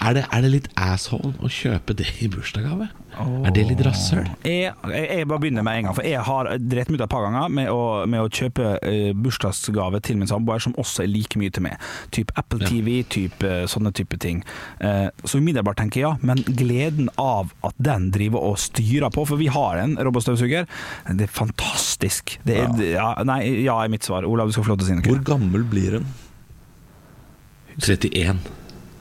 Er 0.00 0.14
det, 0.16 0.22
er 0.32 0.40
det 0.40 0.50
litt 0.54 0.68
asshole 0.80 1.34
å 1.44 1.48
kjøpe 1.52 1.92
det 1.98 2.06
i 2.24 2.28
bursdagsgave? 2.32 2.86
Er 3.20 3.52
det 3.52 3.66
litt 3.68 3.80
rasshøl? 3.84 4.28
Jeg, 4.46 4.70
jeg, 4.72 5.08
jeg 5.10 5.26
bare 5.28 5.42
begynner 5.42 5.64
med 5.66 5.76
en 5.76 5.88
gang, 5.88 5.96
for 5.96 6.06
jeg 6.06 6.22
har 6.24 6.48
drept 6.56 6.92
meg 6.92 7.00
ut 7.00 7.04
et 7.04 7.12
par 7.12 7.24
ganger 7.26 7.50
med 7.52 7.68
å, 7.68 7.80
med 8.08 8.22
å 8.24 8.30
kjøpe 8.32 8.68
uh, 8.80 9.10
bursdagsgave 9.20 10.00
til 10.06 10.16
min 10.20 10.30
samboer, 10.30 10.62
som 10.64 10.76
også 10.80 11.04
er 11.04 11.10
like 11.12 11.40
mye 11.40 11.52
til 11.52 11.66
meg. 11.66 11.90
Typ 12.16 12.32
Apple 12.40 12.62
Ja. 12.62 12.70
TV, 12.70 13.00
typ, 13.08 13.42
eh, 13.46 13.62
sånne 13.70 13.92
type 13.96 14.18
ting. 14.20 14.42
Uh, 14.82 15.08
så 15.24 15.40
umiddelbart 15.40 15.78
tenker 15.80 16.02
jeg 16.02 16.06
ja, 16.06 16.12
men 16.24 16.40
gleden 16.44 17.10
av 17.20 17.54
at 17.66 17.76
den 17.80 18.08
driver 18.14 18.50
og 18.50 18.60
styrer 18.60 19.12
på, 19.12 19.24
for 19.28 19.40
vi 19.40 19.50
har 19.52 19.80
en 19.82 19.96
robotstøvsuger, 20.00 20.68
det 21.10 21.26
er 21.26 21.32
fantastisk. 21.34 22.38
Det 22.46 22.56
er, 22.62 22.72
ja. 22.94 23.10
nei, 23.28 23.42
ja 23.66 23.76
er 23.82 23.92
mitt 23.92 24.06
svar. 24.06 24.28
Olav, 24.28 24.48
du 24.48 24.56
skal 24.56 24.68
få 24.68 24.74
lov 24.74 24.80
til 24.80 24.88
å 24.88 24.92
si 24.92 24.98
noe. 25.00 25.08
Hvor 25.10 25.22
gammel 25.34 25.66
blir 25.68 25.98
hun? 25.98 26.08
31. 27.80 28.59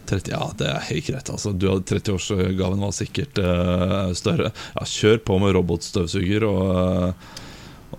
30, 0.10 0.34
ja, 0.34 0.46
det 0.60 0.70
er 0.72 0.88
helt 0.92 1.10
greit. 1.12 1.30
Altså, 1.34 1.54
du 1.54 1.68
hadde 1.72 1.86
30-årsgaven 1.90 2.82
var 2.88 2.96
sikkert 2.98 3.44
uh, 3.44 4.10
større. 4.18 4.54
Ja, 4.76 4.88
kjør 4.90 5.22
på 5.30 5.38
med 5.44 5.54
robotstøvsuger, 5.58 6.46
og, 6.48 7.14
uh, 7.14 7.38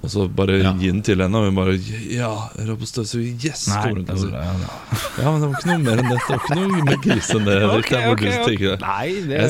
og 0.00 0.08
så 0.08 0.24
bare 0.32 0.54
Ja. 0.62 0.70
gi 0.80 0.88
den 0.90 1.00
til 1.04 1.20
henne. 1.20 1.36
Og 1.36 1.48
hun 1.50 1.56
bare 1.58 1.74
Ja, 2.08 2.30
robotstøvsuger, 2.68 3.34
yes! 3.44 3.66
Nei, 3.68 3.92
det 3.98 4.04
det, 4.08 4.16
til 4.22 4.30
ja, 4.32 4.42
ja. 4.46 4.76
Ja, 5.20 5.32
men 5.34 5.42
det 5.42 5.48
var 5.50 5.56
ikke 5.58 5.70
noe 5.70 5.82
mer 5.84 6.02
enn 6.02 6.08
det. 6.10 6.18
Det 6.20 6.30
var 6.30 6.44
ikke 6.44 6.58
noe 6.60 6.84
mer 6.88 7.00
gris 7.04 7.30
enn 7.36 7.48
det. 7.48 7.56
okay, 7.78 7.78
Ok, 7.78 7.88
okay. 7.90 8.04
burde 8.06 8.12
ok, 8.12 8.40
ok. 8.40 8.46
tenke 8.48 8.70
det. 8.70 8.78
Nei, 8.86 9.08
det 9.28 9.40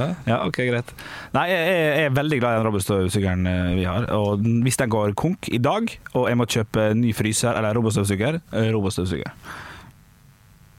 er... 0.00 0.14
ja. 0.30 0.38
Ok, 0.46 0.60
greit. 0.70 0.94
Nei, 1.36 1.46
jeg, 1.52 2.04
er 2.06 2.14
veldig 2.16 2.38
glad 2.42 2.54
i 2.54 2.60
den 2.62 2.68
robotstøvsugeren 2.70 3.50
eh, 3.50 3.72
vi 3.80 3.88
har. 3.90 4.06
Og 4.16 4.46
hvis 4.66 4.80
den 4.80 4.94
går 4.94 5.12
konk 5.20 5.50
i 5.52 5.58
dag, 5.62 5.90
og 6.14 6.30
jeg 6.30 6.38
må 6.40 6.48
kjøpe 6.58 6.90
ny 6.96 7.12
fryser 7.16 7.58
eller 7.60 7.76
robotstøvsuger, 7.76 8.40
robotstøvsuger. 8.74 9.34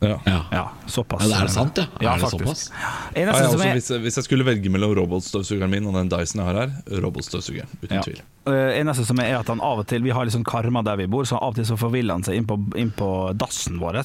Ja. 0.02 0.18
Ja. 0.52 0.64
Såpass. 0.88 1.22
Ja, 1.22 1.28
det 1.28 1.36
er 1.38 1.46
det 1.46 1.54
sant, 1.54 1.78
ja? 1.78 1.86
Ja, 2.02 2.16
er 2.16 2.24
det 2.24 2.30
såpass? 2.32 2.72
Ja, 2.74 3.22
ja, 3.22 3.34
som 3.34 3.46
altså, 3.46 3.70
hvis, 3.70 3.90
jeg, 3.92 4.02
hvis 4.02 4.18
jeg 4.18 4.26
skulle 4.26 4.46
velge 4.48 4.70
mellom 4.74 4.96
robotstøvsugeren 4.98 5.70
min 5.70 5.86
og 5.92 5.94
den 5.94 6.10
Dyson 6.10 6.42
jeg 6.42 6.48
har 6.50 6.58
her, 6.64 6.72
robotstøvsugeren. 7.06 7.70
Uten 7.84 7.96
Ja. 8.00 8.02
tvil. 8.02 8.22
Uh, 8.42 8.74
eneste 8.74 9.06
som 9.06 9.20
er, 9.22 9.28
er 9.30 9.38
at 9.44 9.50
han 9.54 9.60
av 9.62 9.84
og 9.84 9.86
til 9.86 10.02
Vi 10.02 10.10
har 10.10 10.26
litt 10.26 10.34
sånn 10.34 10.42
karma 10.44 10.82
der 10.82 10.98
vi 10.98 11.06
bor, 11.06 11.28
så 11.30 11.38
av 11.38 11.52
og 11.54 11.60
til 11.60 11.66
så 11.70 11.76
forviller 11.78 12.18
han 12.18 12.24
seg 12.26 12.40
inn 12.40 12.48
på, 12.50 12.58
inn 12.74 12.90
på 12.98 13.10
dassen 13.38 13.78
vår. 13.78 14.00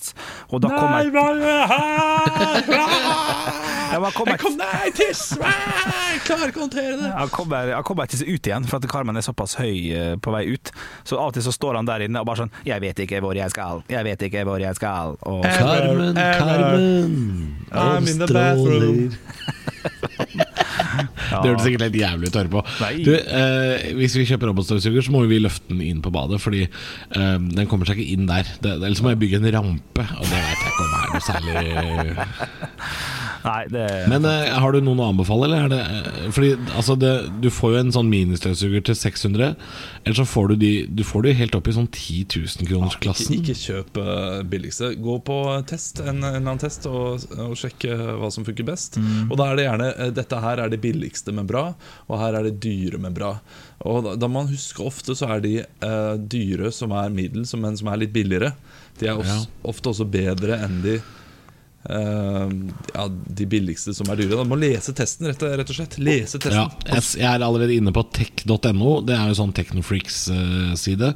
Og 0.53 0.61
da 0.61 0.69
kommer 0.69 1.09
Nei, 1.09 1.09
han 3.97 4.13
kommer, 4.19 4.37
Kom 4.37 4.59
Nei, 4.61 4.91
tiss! 4.93 5.31
Jeg 5.41 6.21
klarer 6.27 6.51
ikke 6.53 6.61
å 6.61 6.67
håndtere 6.67 6.99
det! 7.01 7.11
han 7.17 7.33
kommer, 7.33 7.73
han 7.79 7.87
kommer 7.87 8.05
ikke 8.05 8.21
seg 8.21 8.29
ut 8.35 8.51
igjen, 8.51 8.67
for 8.69 8.77
at 8.77 8.89
karmen 8.93 9.17
er 9.17 9.25
såpass 9.25 9.57
høy 9.57 9.73
eh, 9.95 10.15
på 10.21 10.35
vei 10.35 10.45
ut. 10.53 10.73
Så 11.07 11.17
av 11.17 11.31
og 11.31 11.37
til 11.39 11.47
så 11.47 11.55
står 11.55 11.81
han 11.81 11.89
der 11.89 12.05
inne 12.05 12.21
og 12.21 12.29
bare 12.29 12.45
sånn 12.45 12.53
'Jeg 12.67 12.83
vet 12.85 12.99
ikke 13.07 13.23
hvor 13.25 13.33
jeg 13.39 13.49
skal, 13.55 13.81
jeg 13.89 14.05
vet 14.05 14.21
ikke 14.29 14.45
hvor 14.45 14.61
jeg 14.61 14.75
skal'. 14.77 15.17
Og 15.25 15.45
Carmen, 15.87 17.55
Carmen 17.71 18.03
I'm 18.03 18.11
in 18.11 18.19
the 18.19 18.27
Stråler. 18.27 18.57
bathroom. 18.57 19.11
Det 20.97 21.51
hørtes 21.51 21.65
sikkert 21.67 21.83
helt 21.87 21.99
jævlig 21.99 22.29
ut 22.31 22.37
å 22.37 22.41
høre 22.41 22.53
på. 22.53 22.61
Du, 23.05 23.11
eh, 23.13 23.87
hvis 23.99 24.15
vi 24.17 24.25
kjøper 24.29 24.49
robotstøvsuger, 24.51 25.05
så 25.05 25.13
må 25.13 25.25
vi 25.29 25.41
løfte 25.43 25.69
den 25.73 25.83
inn 25.85 26.01
på 26.05 26.13
badet, 26.15 26.39
fordi 26.43 26.63
eh, 26.65 27.37
den 27.59 27.69
kommer 27.71 27.89
seg 27.89 28.01
ikke 28.01 28.15
inn 28.17 28.29
der. 28.31 28.49
Det, 28.63 28.77
ellers 28.79 29.03
må 29.05 29.13
jeg 29.13 29.21
bygge 29.25 29.41
en 29.43 29.51
rampe, 29.59 30.07
og 30.07 30.25
det 30.31 30.41
veit 30.41 30.63
jeg 30.63 30.73
ikke 30.73 30.87
om 30.87 30.93
er 30.97 31.07
noe 31.13 31.25
særlig 31.27 31.55
Nei, 33.47 33.61
det 33.71 33.87
Men 34.11 34.25
eh, 34.27 34.49
har 34.59 34.75
du 34.75 34.81
noen 34.83 35.01
å 35.01 35.09
anbefale, 35.13 35.47
eller 35.47 35.67
er 35.67 35.71
det 35.71 35.81
eh, 35.83 36.29
Fordi 36.35 36.51
altså 36.77 36.97
det, 36.99 37.13
du 37.45 37.49
får 37.55 37.77
jo 37.77 37.83
en 37.85 37.93
sånn 37.95 38.09
ministøvsuger 38.11 38.83
til 38.89 38.99
600, 38.99 39.53
eller 40.03 40.19
så 40.19 40.27
får 40.27 40.51
du 40.53 40.57
de 40.65 40.71
Du 40.99 41.05
får 41.07 41.27
de 41.29 41.35
helt 41.39 41.55
opp 41.59 41.71
i 41.71 41.75
sånn 41.77 41.89
10 41.93 42.27
000 42.35 42.71
kroners 42.71 42.97
Ikke, 42.97 43.05
klassen. 43.07 43.37
ikke 43.39 43.57
kjøp 43.61 44.01
eh, 44.03 44.41
billigste. 44.51 44.91
Gå 45.03 45.19
på 45.27 45.39
test, 45.71 46.03
en, 46.03 46.19
en 46.19 46.27
eller 46.31 46.43
annen 46.43 46.63
test 46.63 46.89
og, 46.91 47.23
og 47.47 47.55
sjekk 47.59 47.87
eh, 47.91 48.05
hva 48.21 48.31
som 48.35 48.47
funker 48.47 48.67
best. 48.67 48.99
Og 49.31 49.37
da 49.39 49.51
er 49.53 49.59
det 49.61 49.69
gjerne 49.69 49.91
eh, 49.95 50.13
Dette 50.17 50.41
her 50.43 50.65
er 50.65 50.73
det 50.73 50.81
billigste, 50.83 51.35
men 51.37 51.49
bra, 51.49 51.69
og 52.09 52.21
her 52.23 52.39
er 52.41 52.49
det 52.49 52.57
dyre, 52.65 52.99
men 53.03 53.15
bra. 53.17 53.37
Og 53.87 54.03
da, 54.07 54.17
da 54.19 54.29
man 54.33 54.49
husker 54.51 54.87
ofte, 54.89 55.15
så 55.19 55.29
er 55.37 55.45
de 55.45 55.55
eh, 55.63 56.15
dyre 56.19 56.73
som 56.75 56.95
er 56.97 57.13
middels, 57.15 57.55
men 57.61 57.77
som 57.79 57.91
er 57.93 58.03
litt 58.03 58.15
billigere. 58.15 58.55
De 59.01 59.11
er 59.11 59.19
også, 59.21 59.47
ofte 59.69 59.93
også 59.93 60.07
bedre 60.09 60.57
enn 60.65 60.81
de 60.85 60.97
eh, 61.91 62.55
ja, 62.95 63.07
de 63.41 63.49
billigste 63.51 63.95
som 63.97 64.11
er 64.13 64.21
dyre. 64.21 64.37
Da 64.39 64.47
må 64.49 64.59
lese 64.61 64.95
testen, 64.97 65.31
rett, 65.31 65.43
rett 65.43 65.73
og 65.73 65.79
slett. 65.79 65.99
Lese 66.03 66.41
testen. 66.43 66.59
Ja, 66.59 66.97
jeg, 66.97 67.05
jeg 67.21 67.31
er 67.31 67.47
allerede 67.47 67.77
inne 67.77 67.95
på 67.95 68.05
tech.no. 68.17 68.99
Det 69.07 69.17
er 69.17 69.31
jo 69.31 69.39
sånn 69.41 69.55
Technofreaks-side. 69.57 71.13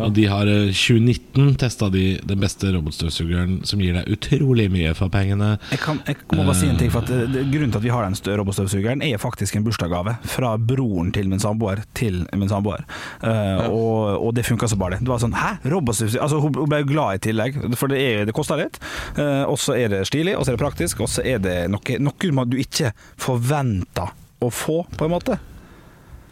Og 0.00 0.10
de 0.16 0.26
har 0.30 0.50
eh, 0.50 0.70
2019 0.74 1.54
testa 1.60 1.90
de 1.92 2.06
den 2.26 2.40
beste 2.40 2.70
robotstøvsugeren 2.74 3.60
som 3.68 3.80
gir 3.82 3.96
deg 3.96 4.08
utrolig 4.12 4.68
mye 4.72 4.92
for 4.98 5.12
pengene. 5.12 5.54
Jeg, 5.72 5.82
kan, 5.82 6.00
jeg 6.08 6.18
må 6.34 6.44
bare 6.44 6.58
si 6.58 6.68
en 6.70 6.78
ting, 6.80 6.92
for 6.92 7.04
at 7.04 7.10
det, 7.10 7.28
det, 7.34 7.46
Grunnen 7.50 7.72
til 7.72 7.80
at 7.80 7.86
vi 7.86 7.92
har 7.92 8.06
den 8.06 8.38
robotstøvsugeren, 8.40 9.04
er 9.04 9.20
faktisk 9.20 9.56
en 9.58 9.66
bursdagsgave 9.66 10.16
fra 10.30 10.54
broren 10.56 11.10
til 11.14 11.30
min 11.30 11.42
samboer 11.42 11.82
til 11.98 12.22
min 12.36 12.50
samboer. 12.50 12.84
Eh, 13.26 13.66
og, 13.68 14.20
og 14.20 14.34
det 14.36 14.46
funka 14.48 14.68
så 14.70 14.78
bare, 14.80 14.98
det. 14.98 15.06
Det 15.06 15.12
var 15.12 15.22
sånn 15.22 15.36
Hæ, 15.36 15.52
robotstøvsuger? 15.72 16.22
Altså, 16.24 16.40
hun, 16.42 16.56
hun 16.58 16.70
ble 16.70 16.82
glad 16.88 17.18
i 17.20 17.24
tillegg, 17.30 17.58
for 17.78 17.92
det, 17.92 18.00
er, 18.04 18.24
det 18.28 18.36
koster 18.36 18.60
litt. 18.60 18.80
Uh, 19.18 19.44
og 19.48 19.58
så 19.60 19.76
er 19.78 19.92
det 19.92 20.04
stilig, 20.10 20.34
og 20.36 20.44
så 20.44 20.52
er 20.52 20.58
det 20.58 20.64
praktisk, 20.64 21.00
og 21.06 21.08
så 21.10 21.22
er 21.24 21.38
det 21.42 21.56
noe, 21.70 21.96
noe 22.02 22.44
du 22.50 22.58
ikke 22.60 22.90
forventer 23.20 24.10
å 24.42 24.50
få, 24.52 24.82
på 24.96 25.06
en 25.06 25.14
måte. 25.14 25.38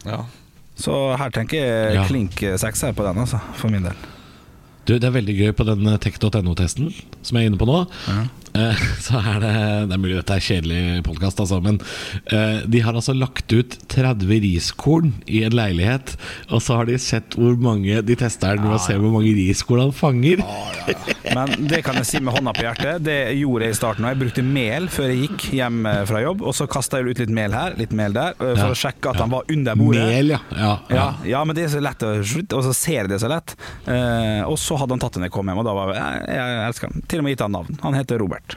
Ja. 0.05 0.23
Så 0.79 0.95
her 1.19 1.33
tenker 1.35 1.59
jeg 1.59 1.95
Ja. 1.97 2.05
klink 2.07 2.39
sekser 2.59 2.93
på 2.95 3.03
den, 3.07 3.17
altså, 3.25 3.39
for 3.59 3.69
min 3.71 3.83
del. 3.83 3.95
Du, 4.85 4.95
Det 4.97 5.03
er 5.05 5.11
veldig 5.13 5.35
gøy 5.37 5.51
på 5.53 5.65
den 5.67 5.85
tech.no-testen 5.99 6.87
som 7.21 7.37
jeg 7.37 7.45
er 7.45 7.49
inne 7.51 7.59
på 7.61 7.67
nå. 7.67 7.81
eh, 8.09 8.25
så 9.05 9.19
er 9.21 9.39
det 9.43 9.51
Det 9.89 9.95
er 9.95 10.01
mulig 10.01 10.15
dette 10.17 10.35
er 10.35 10.43
kjedelig 10.43 10.79
podkast, 11.05 11.39
altså, 11.43 11.59
men 11.63 11.77
eh, 12.33 12.63
de 12.69 12.81
har 12.83 12.95
altså 12.97 13.13
lagt 13.15 13.51
ut 13.53 13.75
30 13.91 14.39
riskorn 14.43 15.11
i 15.29 15.43
en 15.47 15.55
leilighet, 15.55 16.15
og 16.49 16.61
så 16.65 16.79
har 16.79 16.89
de 16.89 16.97
sett 17.01 17.37
hvor 17.39 17.55
mange 17.61 18.01
De 18.05 18.15
tester 18.19 18.57
den 18.59 18.67
ja, 18.69 18.75
og 18.77 18.81
ser 18.83 18.99
hvor 19.01 19.13
mange 19.13 19.31
riskorn 19.37 19.83
han 19.85 19.93
fanger. 19.95 20.41
Men 21.35 21.53
det 21.69 21.83
kan 21.85 21.99
jeg 21.99 22.07
si 22.09 22.21
med 22.23 22.33
hånda 22.35 22.53
på 22.57 22.63
hjertet. 22.65 23.03
Det 23.05 23.17
gjorde 23.37 23.67
jeg 23.67 23.75
i 23.75 23.77
starten. 23.77 24.05
òg. 24.07 24.13
Jeg 24.15 24.21
brukte 24.23 24.43
mel 24.45 24.87
før 24.91 25.11
jeg 25.13 25.21
gikk 25.27 25.45
hjem 25.59 25.79
eh, 25.89 26.01
fra 26.09 26.23
jobb, 26.25 26.43
og 26.49 26.55
så 26.57 26.67
kasta 26.71 26.99
jeg 27.03 27.13
ut 27.13 27.21
litt 27.23 27.33
mel 27.35 27.53
her, 27.55 27.77
litt 27.79 27.93
mel 27.95 28.15
der, 28.17 28.33
eh, 28.39 28.53
for 28.57 28.65
Ja. 28.65 28.71
å 28.73 28.79
sjekke 28.81 29.13
at 29.13 29.21
han 29.23 29.31
var 29.33 29.45
under 29.53 29.77
bordet. 29.79 30.07
Mel, 30.09 30.33
ja. 30.35 30.41
ja, 30.55 30.73
ja. 30.89 30.95
Ja, 30.99 31.07
ja, 31.35 31.43
men 31.47 31.55
det 31.57 31.67
er 31.67 31.73
så 31.77 31.83
lett, 31.83 32.03
og 32.03 32.63
så 32.65 32.73
ser 32.75 33.03
jeg 33.03 33.11
det 33.13 33.21
så 33.23 33.29
lett. 33.31 33.55
Eh, 33.87 34.41
og 34.49 34.57
så 34.59 34.77
hadde 34.81 34.97
han 34.97 35.03
tatt 35.05 35.15
den 35.15 35.23
da 35.25 35.29
jeg 35.29 35.35
kom 35.37 35.47
hjem, 35.51 35.61
og 35.61 35.69
da 35.69 35.75
var 35.77 35.93
jeg, 35.95 36.25
jeg 36.39 36.59
elsker 36.67 36.91
han. 36.91 37.05
Til 37.09 37.21
og 37.21 37.27
med 37.27 37.35
gitt 37.37 37.45
han 37.45 37.55
navn. 37.55 37.79
Han 37.85 37.97
heter 37.97 38.19
Robert. 38.21 38.48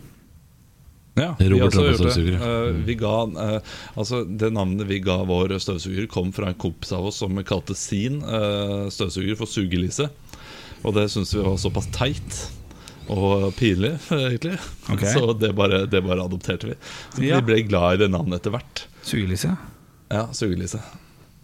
Ja, 1.14 1.34
vi 1.38 1.48
Robert 1.52 1.74
har 1.76 1.90
også 1.90 2.06
gjort 2.08 2.16
det. 2.16 2.36
Eh, 2.40 2.78
vi 2.86 2.94
ga, 2.96 3.16
uh, 3.28 3.74
altså 4.00 4.22
det 4.24 4.48
navnet 4.56 4.88
vi 4.88 5.02
ga 5.04 5.18
vår 5.28 5.52
støvsuger, 5.60 6.06
kom 6.08 6.32
fra 6.32 6.48
en 6.48 6.56
kompis 6.60 6.94
av 6.96 7.10
oss 7.10 7.20
som 7.20 7.36
kalte 7.44 7.76
sin 7.76 8.22
uh, 8.24 8.88
støvsuger 8.92 9.36
for 9.36 9.50
Sugelise. 9.50 10.08
Og 10.82 10.96
det 10.96 11.10
syntes 11.12 11.34
vi 11.36 11.44
var 11.44 11.60
såpass 11.60 11.90
teit 11.94 12.40
og 13.12 13.50
pinlig, 13.58 13.92
egentlig. 14.14 14.56
Okay. 14.88 15.12
Så 15.12 15.36
det 15.36 15.52
bare, 15.58 15.84
det 15.90 16.00
bare 16.06 16.24
adopterte 16.24 16.72
vi. 16.72 16.80
Så 17.12 17.28
Ja. 17.28 17.42
Vi 17.42 17.50
ble 17.50 17.62
glad 17.68 17.98
i 17.98 18.04
det 18.06 18.12
navnet 18.14 18.40
etter 18.40 18.56
hvert. 18.56 18.86
Sugelise? 19.04 19.52
Ja, 20.12 20.26
Sugelise. 20.32 20.80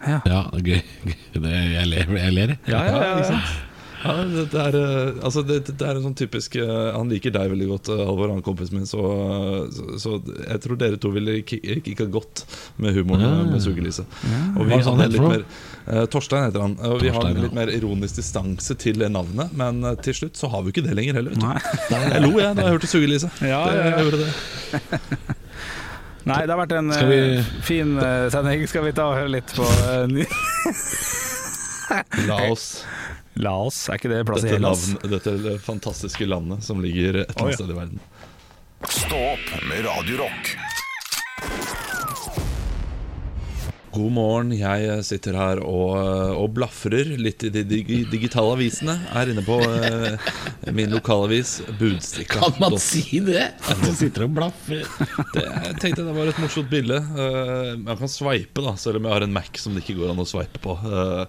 Ja. 0.07 0.21
Ja, 0.25 0.43
gøy. 0.55 0.81
Det, 1.35 1.51
jeg 1.51 1.89
ler, 1.91 2.13
jeg 2.17 2.35
ler. 2.35 2.53
Ja, 2.71 2.85
ja, 2.87 3.01
ja, 3.03 3.17
ja. 3.27 3.41
Ja, 3.99 4.13
det, 4.31 4.43
det, 4.53 4.61
er, 4.63 4.77
eh, 4.79 5.17
altså 5.27 5.43
det, 5.43 5.57
det 5.75 5.83
er 5.83 5.97
en 5.99 6.05
sånn 6.05 6.15
typisk 6.15 6.55
eh, 6.61 6.91
Han 6.95 7.09
liker 7.11 7.33
deg 7.35 7.49
veldig 7.51 7.67
godt, 7.73 7.89
eh, 7.91 8.03
Halvor, 8.07 8.31
han 8.31 8.45
kompisen 8.47 8.77
min. 8.79 8.87
Så, 8.87 9.01
så, 9.75 9.87
så 9.99 10.13
jeg 10.45 10.61
tror 10.63 10.79
dere 10.79 11.01
to 11.03 11.11
ville 11.15 11.41
ki- 11.43 11.59
kicka 11.83 12.07
godt 12.15 12.45
med 12.79 12.95
humoren 12.95 13.25
Ja. 13.27 13.33
med 13.51 13.65
Sugelise. 13.65 14.05
Og 14.55 14.63
Hva 14.63 14.79
vi 14.79 14.79
har 14.87 15.11
litt 15.11 15.25
mer 15.25 15.43
eh, 15.43 16.05
Torstein 16.13 16.47
heter 16.47 16.63
han. 16.63 16.77
Og 16.79 17.01
vi 17.03 17.11
har 17.11 17.19
Torstein, 17.19 17.41
ja. 17.41 17.49
litt 17.49 17.57
mer 17.59 17.73
ironisk 17.75 18.21
distanse 18.21 18.77
til 18.79 19.03
navnet, 19.11 19.51
men 19.59 19.83
til 20.07 20.15
slutt 20.21 20.39
så 20.39 20.47
har 20.53 20.63
vi 20.63 20.71
ikke 20.77 20.87
det 20.87 20.95
lenger 20.99 21.19
heller. 21.19 21.35
Vet 21.35 21.43
du. 21.43 21.47
Nei. 21.49 21.59
Jeg 22.15 22.23
lo 22.29 22.33
jeg 22.39 22.55
da 22.55 22.69
jeg 22.69 22.77
hørte 22.77 22.93
Sugelise. 22.95 23.33
Ja, 23.43 23.65
ja, 23.67 23.75
ja. 23.75 23.83
Jeg 23.97 24.07
gjorde 24.07 24.21
det. 24.23 24.31
Nei, 26.29 26.43
det 26.45 26.53
har 26.53 26.59
vært 26.61 26.75
en 26.77 26.91
vi- 27.09 27.43
fin 27.65 27.97
sending. 28.31 28.67
Skal 28.69 28.85
vi 28.87 28.93
ta 28.95 29.09
og 29.11 29.17
høre 29.19 29.31
litt 29.41 29.51
på 29.57 29.65
uh, 29.65 30.07
La 32.29 32.37
oss 32.53 32.67
Laos? 33.43 33.81
Er 33.89 34.01
ikke 34.01 34.13
det 34.13 34.23
plass 34.29 34.45
i 34.45 34.49
dette, 34.49 34.59
Hellas? 34.59 34.87
navn, 34.95 35.13
dette 35.15 35.59
fantastiske 35.65 36.29
landet 36.29 36.65
som 36.67 36.83
ligger 36.85 37.23
et 37.23 37.31
eller 37.31 37.45
annet 37.45 37.45
annet 37.45 37.55
ja. 37.55 37.61
sted 37.61 37.75
i 37.75 37.79
verden. 37.79 38.01
Stå 38.89 39.23
opp 39.35 39.55
med 39.71 39.87
Radio 39.87 40.25
God 43.89 44.13
morgen, 44.13 44.51
jeg 44.53 45.05
sitter 45.07 45.37
her 45.39 45.61
og, 45.65 45.95
og 46.37 46.51
blafrer 46.57 47.09
litt 47.17 47.45
i 47.47 47.51
de 47.53 47.63
dig 47.67 47.87
digitale 48.13 48.53
avisene. 48.53 48.99
Er 49.17 49.31
inne 49.33 49.45
på 49.47 49.57
eh, 49.65 50.19
min 50.77 50.93
lokalavis, 50.93 51.59
Budstikka. 51.79 52.43
Kan 52.43 52.59
man 52.61 52.77
si 52.83 53.21
det? 53.25 53.47
At 53.57 53.81
du 53.81 53.89
sitter 53.97 54.27
og 54.27 54.35
blaffer? 54.37 54.85
Det, 55.33 55.45
jeg 55.45 55.79
tenkte 55.81 56.05
det 56.05 56.17
var 56.17 56.29
et 56.29 56.41
morsomt 56.43 56.69
bilde. 56.71 56.99
Uh, 57.17 57.79
man 57.81 57.97
kan 58.01 58.13
sveipe, 58.13 58.63
da 58.65 58.75
selv 58.81 59.01
om 59.01 59.09
jeg 59.09 59.15
har 59.15 59.27
en 59.27 59.35
Mac 59.35 59.61
som 59.63 59.77
det 59.77 59.85
ikke 59.85 59.99
går 60.03 60.13
an 60.13 60.23
å 60.23 60.29
sveipe 60.29 60.61
på. 60.65 60.77
Uh, 60.85 61.25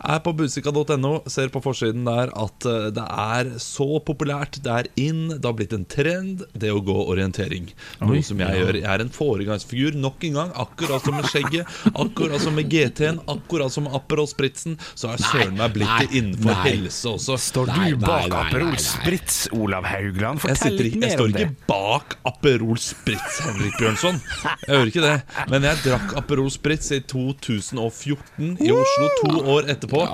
er 0.00 0.22
på 0.24 0.34
budstikka.no, 0.36 1.12
ser 1.30 1.52
på 1.54 1.62
forsiden 1.62 2.06
der 2.08 2.32
at 2.38 2.66
eh, 2.68 2.88
det 2.94 3.04
er 3.04 3.52
så 3.62 4.00
populært. 4.04 4.60
Det 4.64 4.72
er 4.72 4.88
in, 5.00 5.22
det 5.36 5.44
har 5.44 5.56
blitt 5.58 5.74
en 5.76 5.86
trend, 5.88 6.44
det 6.56 6.72
å 6.72 6.82
gå 6.84 6.96
orientering. 7.12 7.70
Noe 8.02 8.22
som 8.26 8.40
jeg 8.40 8.62
gjør. 8.62 8.80
Jeg 8.80 8.88
er 8.90 9.04
en 9.04 9.12
foregangsfigur 9.12 9.98
nok 10.00 10.24
en 10.30 10.38
gang, 10.40 10.54
akkurat 10.64 11.04
som 11.04 11.18
med 11.18 11.28
skjegget. 11.30 11.68
Akkurat 12.00 12.40
som 12.42 12.54
med 12.56 12.68
GT-en, 12.72 13.20
akkurat 13.30 13.72
som 13.72 13.86
Aperol 13.96 14.28
Spritzen, 14.30 14.76
så 14.94 15.12
har 15.12 15.20
søren 15.22 15.56
meg 15.58 15.74
blitt 15.76 16.14
innenfor 16.16 16.52
nei. 16.54 16.64
helse 16.70 17.12
også. 17.14 17.36
Står 17.40 17.70
du 17.70 17.96
bak 18.00 18.08
nei, 18.08 18.28
nei, 18.32 18.40
Aperol. 18.46 18.76
Spritz, 18.80 19.40
Olav 19.56 19.84
Haugland? 19.90 20.40
Jeg, 20.44 20.56
Fortell 20.60 20.78
litt 20.86 20.98
mer 21.02 21.14
står 21.16 21.26
om 21.30 21.34
det. 21.36 21.46
ikke 21.48 21.68
bak 21.70 22.16
Aperol 22.30 22.80
Spritz, 22.80 23.40
Henrik 23.46 23.76
Bjørnson. 23.80 24.20
Jeg 24.44 24.70
hører 24.74 24.92
ikke 24.92 25.04
det. 25.04 25.14
Men 25.52 25.66
jeg 25.68 25.82
drakk 25.84 26.14
Aperol 26.20 26.50
Spritz 26.54 26.90
i 26.96 27.00
2014 27.10 28.56
i 28.64 28.70
Oslo, 28.74 29.08
to 29.20 29.42
år 29.56 29.70
etterpå. 29.74 30.04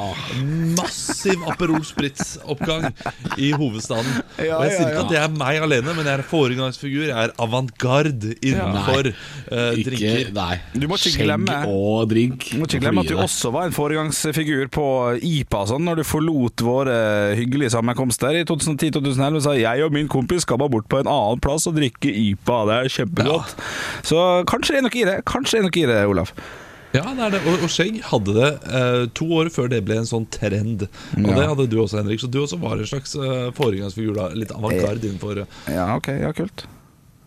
Massiv 0.76 1.42
Aperol 1.50 1.84
Spritz-oppgang 1.86 2.88
i 3.40 3.50
hovedstaden. 3.56 4.20
Og 4.40 4.64
jeg 4.66 4.74
sier 4.76 4.90
ikke 4.90 5.04
at 5.06 5.12
det 5.14 5.20
er 5.22 5.32
meg 5.36 5.60
alene, 5.64 5.94
men 5.96 6.06
jeg 6.08 6.20
er 6.20 6.24
foregangsfigur. 6.30 7.06
Jeg 7.10 7.16
er 7.28 7.34
avantgarde 7.42 8.34
innenfor 8.40 9.10
uh, 9.12 9.72
drinker. 9.76 10.32
nei. 10.36 10.56
Du 10.74 10.86
må 10.90 10.98
ikke 11.00 11.24
glemme- 11.24 11.62
og 11.76 12.08
drink. 12.10 12.48
Må 12.58 12.66
ikke 12.68 12.80
glemme 12.82 13.04
at 13.04 13.10
du 13.12 13.16
også 13.22 13.52
var 13.54 13.68
en 13.68 13.76
foregangsfigur 13.76 14.68
på 14.74 14.86
IPA 15.20 15.62
sånn, 15.72 15.84
når 15.86 16.00
du 16.02 16.04
forlot 16.08 16.64
våre 16.66 16.98
hyggelige 17.38 17.74
sammenkomster 17.76 18.40
i 18.40 18.44
2010-2011 18.48 19.40
og 19.40 19.46
sa 19.46 19.56
jeg 19.60 19.86
og 19.86 19.94
min 19.96 20.08
kompis 20.12 20.46
skal 20.46 20.60
bare 20.62 20.72
bort 20.76 20.88
på 20.92 21.00
en 21.02 21.10
annen 21.12 21.42
plass 21.44 21.68
og 21.70 21.76
drikke 21.78 22.10
IPA. 22.12 22.60
Det 22.70 22.76
er 22.82 22.94
kjempegodt. 23.00 23.56
Så 24.06 24.22
kanskje 24.50 24.76
det 24.76 24.82
er 24.82 24.86
noe 24.88 25.02
i 25.02 25.08
det. 25.12 25.18
Kanskje 25.28 25.58
det 25.58 25.64
er 25.64 25.68
noe 25.70 25.82
i 25.82 25.90
det, 25.92 26.00
Olav. 26.10 26.32
Ja, 26.96 27.02
det 27.12 27.24
er 27.26 27.34
det. 27.34 27.40
Og, 27.50 27.64
og 27.66 27.72
skjegg 27.72 27.98
hadde 28.08 28.32
det 28.36 28.50
eh, 28.78 29.02
to 29.18 29.26
år 29.36 29.50
før 29.52 29.68
det 29.72 29.82
ble 29.84 29.98
en 30.00 30.08
sånn 30.08 30.24
trend. 30.32 30.86
Og 31.18 31.26
Ja. 31.28 31.34
det 31.40 31.48
hadde 31.50 31.66
du 31.72 31.76
også, 31.82 31.98
Henrik. 32.00 32.22
Så 32.22 32.30
du 32.32 32.38
også 32.40 32.56
var 32.62 32.78
en 32.80 32.88
slags 32.88 33.12
uh, 33.18 33.50
foregangsfigur. 33.56 34.14
da 34.16 34.30
Litt 34.38 34.54
avantgarde 34.54 35.04
innenfor 35.10 35.42
eh, 35.42 35.60
Ja, 35.74 35.90
ok. 35.98 36.08
Ja, 36.22 36.32
kult. 36.36 36.64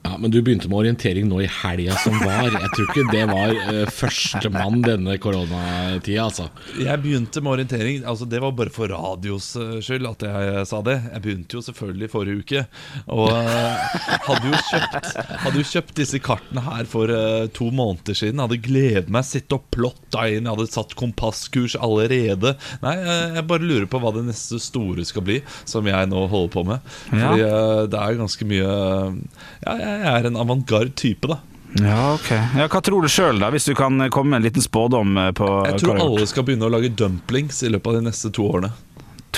Ja, 0.03 0.15
Men 0.17 0.31
du 0.31 0.41
begynte 0.41 0.69
med 0.71 0.79
orientering 0.79 1.27
nå 1.27 1.41
i 1.43 1.49
helga 1.51 1.95
som 1.99 2.15
var. 2.21 2.47
Jeg 2.47 2.69
tror 2.75 2.85
ikke 2.87 3.07
det 3.11 3.23
var 3.29 3.51
uh, 3.51 3.89
førstemann 3.91 4.79
denne 4.85 5.17
koronatida, 5.21 6.23
altså. 6.29 6.47
Jeg 6.79 7.01
begynte 7.03 7.43
med 7.43 7.57
orientering. 7.57 8.05
Altså 8.07 8.27
Det 8.29 8.39
var 8.41 8.55
bare 8.55 8.71
for 8.73 8.91
radios 8.91 9.51
eh, 9.59 9.79
skyld 9.83 10.07
at 10.07 10.23
jeg 10.25 10.63
sa 10.69 10.79
det. 10.85 10.95
Jeg 11.11 11.23
begynte 11.25 11.57
jo 11.57 11.63
selvfølgelig 11.65 12.09
forrige 12.13 12.43
uke. 12.43 12.63
Og 13.11 13.27
eh, 13.33 13.97
hadde 14.27 14.51
jo 14.51 14.61
kjøpt 14.69 15.09
Hadde 15.43 15.61
jo 15.61 15.67
kjøpt 15.67 15.93
disse 15.99 16.19
kartene 16.23 16.63
her 16.63 16.87
for 16.89 17.11
uh, 17.11 17.47
to 17.55 17.69
måneder 17.75 18.17
siden. 18.17 18.41
Hadde 18.43 18.59
gledet 18.63 19.11
meg, 19.13 19.27
sittet 19.27 19.57
og 19.57 19.67
plotta 19.73 20.25
inn. 20.29 20.47
Jeg 20.47 20.55
hadde 20.55 20.69
satt 20.71 20.95
kompasskurs 20.99 21.75
allerede. 21.79 22.55
Nei, 22.83 22.95
eh, 23.03 23.37
jeg 23.39 23.47
bare 23.49 23.67
lurer 23.67 23.87
på 23.89 24.01
hva 24.01 24.13
det 24.15 24.25
neste 24.29 24.61
store 24.63 25.05
skal 25.07 25.25
bli, 25.27 25.39
som 25.69 25.87
jeg 25.89 26.09
nå 26.11 26.25
holder 26.31 26.53
på 26.55 26.65
med. 26.71 26.89
Fordi 27.09 27.45
uh, 27.45 27.83
det 27.91 27.99
er 27.99 28.19
ganske 28.19 28.49
mye 28.49 28.67
Ja, 28.69 29.75
jeg 29.79 29.98
er 29.99 30.27
en 30.29 30.39
avantgarde 30.39 30.93
type, 30.97 31.29
da. 31.29 31.39
Ja, 31.77 32.13
ok. 32.15 32.29
Ja, 32.57 32.65
hva 32.65 32.81
tror 32.81 33.05
du 33.05 33.09
sjøl, 33.11 33.37
da, 33.41 33.51
hvis 33.53 33.67
du 33.69 33.75
kan 33.77 34.01
komme 34.09 34.33
med 34.33 34.41
en 34.41 34.47
liten 34.47 34.63
spådom 34.65 35.17
eh, 35.21 35.31
på 35.37 35.47
Jeg 35.69 35.83
tror 35.83 36.01
alle 36.01 36.25
skal 36.29 36.47
begynne 36.47 36.65
å 36.65 36.73
lage 36.73 36.89
dumplings 36.89 37.61
i 37.63 37.69
løpet 37.69 37.91
av 37.91 37.99
de 37.99 38.07
neste 38.09 38.31
to 38.33 38.47
årene. 38.49 38.71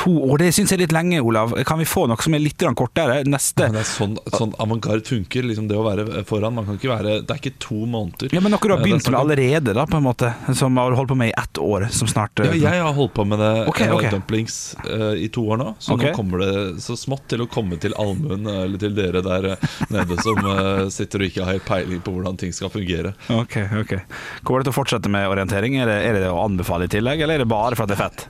To 0.01 0.13
år, 0.31 0.43
det 0.43 0.51
syns 0.55 0.71
jeg 0.73 0.79
er 0.79 0.85
litt 0.85 0.95
lenge, 0.95 1.21
Olav. 1.23 1.55
Kan 1.67 1.81
vi 1.81 1.87
få 1.89 2.05
noe 2.09 2.19
som 2.21 2.35
er 2.35 2.43
litt 2.43 2.61
kortere? 2.77 3.21
Neste. 3.27 3.69
Ja, 3.69 3.75
det 3.77 3.83
er 3.85 3.89
sånn, 3.89 4.17
sånn 4.35 4.53
avantgarde 4.61 5.05
funker. 5.07 5.47
Liksom 5.47 5.71
det 5.71 5.79
å 5.79 5.85
være 5.87 6.25
foran. 6.27 6.55
Man 6.57 6.67
kan 6.67 6.79
ikke 6.79 6.91
være 6.91 7.17
Det 7.25 7.35
er 7.35 7.41
ikke 7.41 7.57
to 7.61 7.85
måneder. 7.89 8.33
Ja, 8.35 8.43
men 8.43 8.53
noe 8.53 8.61
du 8.61 8.73
har 8.75 8.81
Eh, 8.81 8.83
begynt 8.83 9.09
med 9.09 9.19
allerede, 9.19 9.73
da, 9.73 9.87
på 9.87 9.97
en 9.97 10.03
måte. 10.03 10.33
Som 10.53 10.77
har 10.77 10.91
holdt 10.91 11.09
på 11.09 11.15
med 11.15 11.29
i 11.29 11.33
ett 11.37 11.57
år, 11.57 11.87
som 11.91 12.07
snart 12.07 12.39
eh, 12.39 12.45
Ja, 12.45 12.73
jeg 12.73 12.83
har 12.83 12.93
holdt 12.93 13.13
på 13.13 13.25
med 13.25 13.39
det 13.39 13.67
okay, 13.67 13.89
okay. 13.91 14.11
dumplings 14.11 14.75
uh, 14.89 15.13
i 15.15 15.29
to 15.29 15.45
år 15.49 15.57
nå. 15.61 15.73
Så 15.79 15.93
okay. 15.93 16.11
nå 16.11 16.15
kommer 16.15 16.43
det 16.43 16.81
så 16.83 16.97
smått 16.97 17.27
til 17.31 17.45
å 17.45 17.49
komme 17.51 17.79
til 17.81 17.95
allmuen, 17.99 18.47
eller 18.47 18.81
til 18.81 18.95
dere 18.97 19.23
der 19.25 19.51
nede 19.93 20.19
som 20.21 20.39
uh, 20.45 20.87
sitter 20.93 21.23
og 21.23 21.31
ikke 21.31 21.45
har 21.45 21.57
helt 21.57 21.67
peiling 21.67 22.03
på 22.03 22.15
hvordan 22.15 22.39
ting 22.41 22.55
skal 22.55 22.73
fungere. 22.73 23.13
Ok, 23.31 23.57
ok. 23.83 23.97
Kommer 24.43 24.61
det 24.61 24.69
til 24.69 24.75
å 24.75 24.79
fortsette 24.81 25.11
med 25.11 25.29
orientering? 25.29 25.77
Er 25.81 25.89
det, 25.89 25.99
er 26.07 26.21
det 26.21 26.31
å 26.31 26.41
anbefale 26.45 26.89
i 26.89 26.91
tillegg, 26.91 27.21
eller 27.21 27.39
er 27.39 27.45
det 27.45 27.51
bare 27.51 27.77
for 27.77 27.85
at 27.85 27.93
det 27.93 27.99
er 27.99 28.05
fett? 28.07 28.29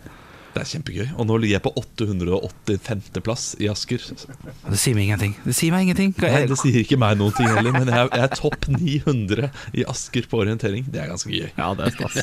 Det 0.51 0.61
er 0.61 0.67
kjempegøy. 0.67 1.05
Og 1.15 1.27
nå 1.29 1.37
ligger 1.39 1.57
jeg 1.57 1.63
på 1.63 1.71
885. 1.79 3.21
plass 3.23 3.45
i 3.61 3.69
Asker. 3.71 4.03
Det 4.03 4.79
sier 4.79 4.97
meg 4.97 5.07
ingenting. 5.07 5.35
Det 5.45 5.55
sier 5.55 5.71
meg 5.73 5.87
ingenting. 5.87 6.11
Nei, 6.19 6.43
det 6.49 6.57
sier 6.59 6.81
ikke 6.83 6.99
meg 6.99 7.19
noen 7.21 7.35
ting 7.37 7.47
heller, 7.47 7.71
men 7.75 7.91
jeg, 7.91 8.09
er 8.17 8.33
topp 8.35 8.67
900 8.71 9.51
i 9.79 9.85
Asker 9.91 10.27
på 10.31 10.41
orientering. 10.43 10.89
Det 10.91 11.03
er 11.03 11.11
ganske 11.13 11.31
gøy. 11.31 11.47
Ja, 11.55 11.71
det 11.77 11.87
er 11.87 11.95
stas. 11.95 12.19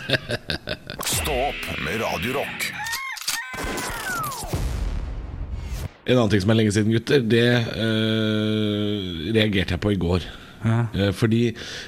Stå 1.18 1.38
opp 1.48 1.64
med 1.86 2.02
Radiorock. 2.02 2.68
En 6.08 6.16
annen 6.16 6.30
ting 6.32 6.40
som 6.40 6.52
er 6.52 6.56
lenge 6.56 6.72
siden, 6.72 6.92
gutter, 6.94 7.20
det 7.20 7.48
eh, 7.84 9.24
reagerte 9.36 9.76
jeg 9.76 9.82
på 9.84 9.92
i 9.92 9.98
går. 10.00 10.24
Eh, 10.64 11.12
fordi 11.14 11.42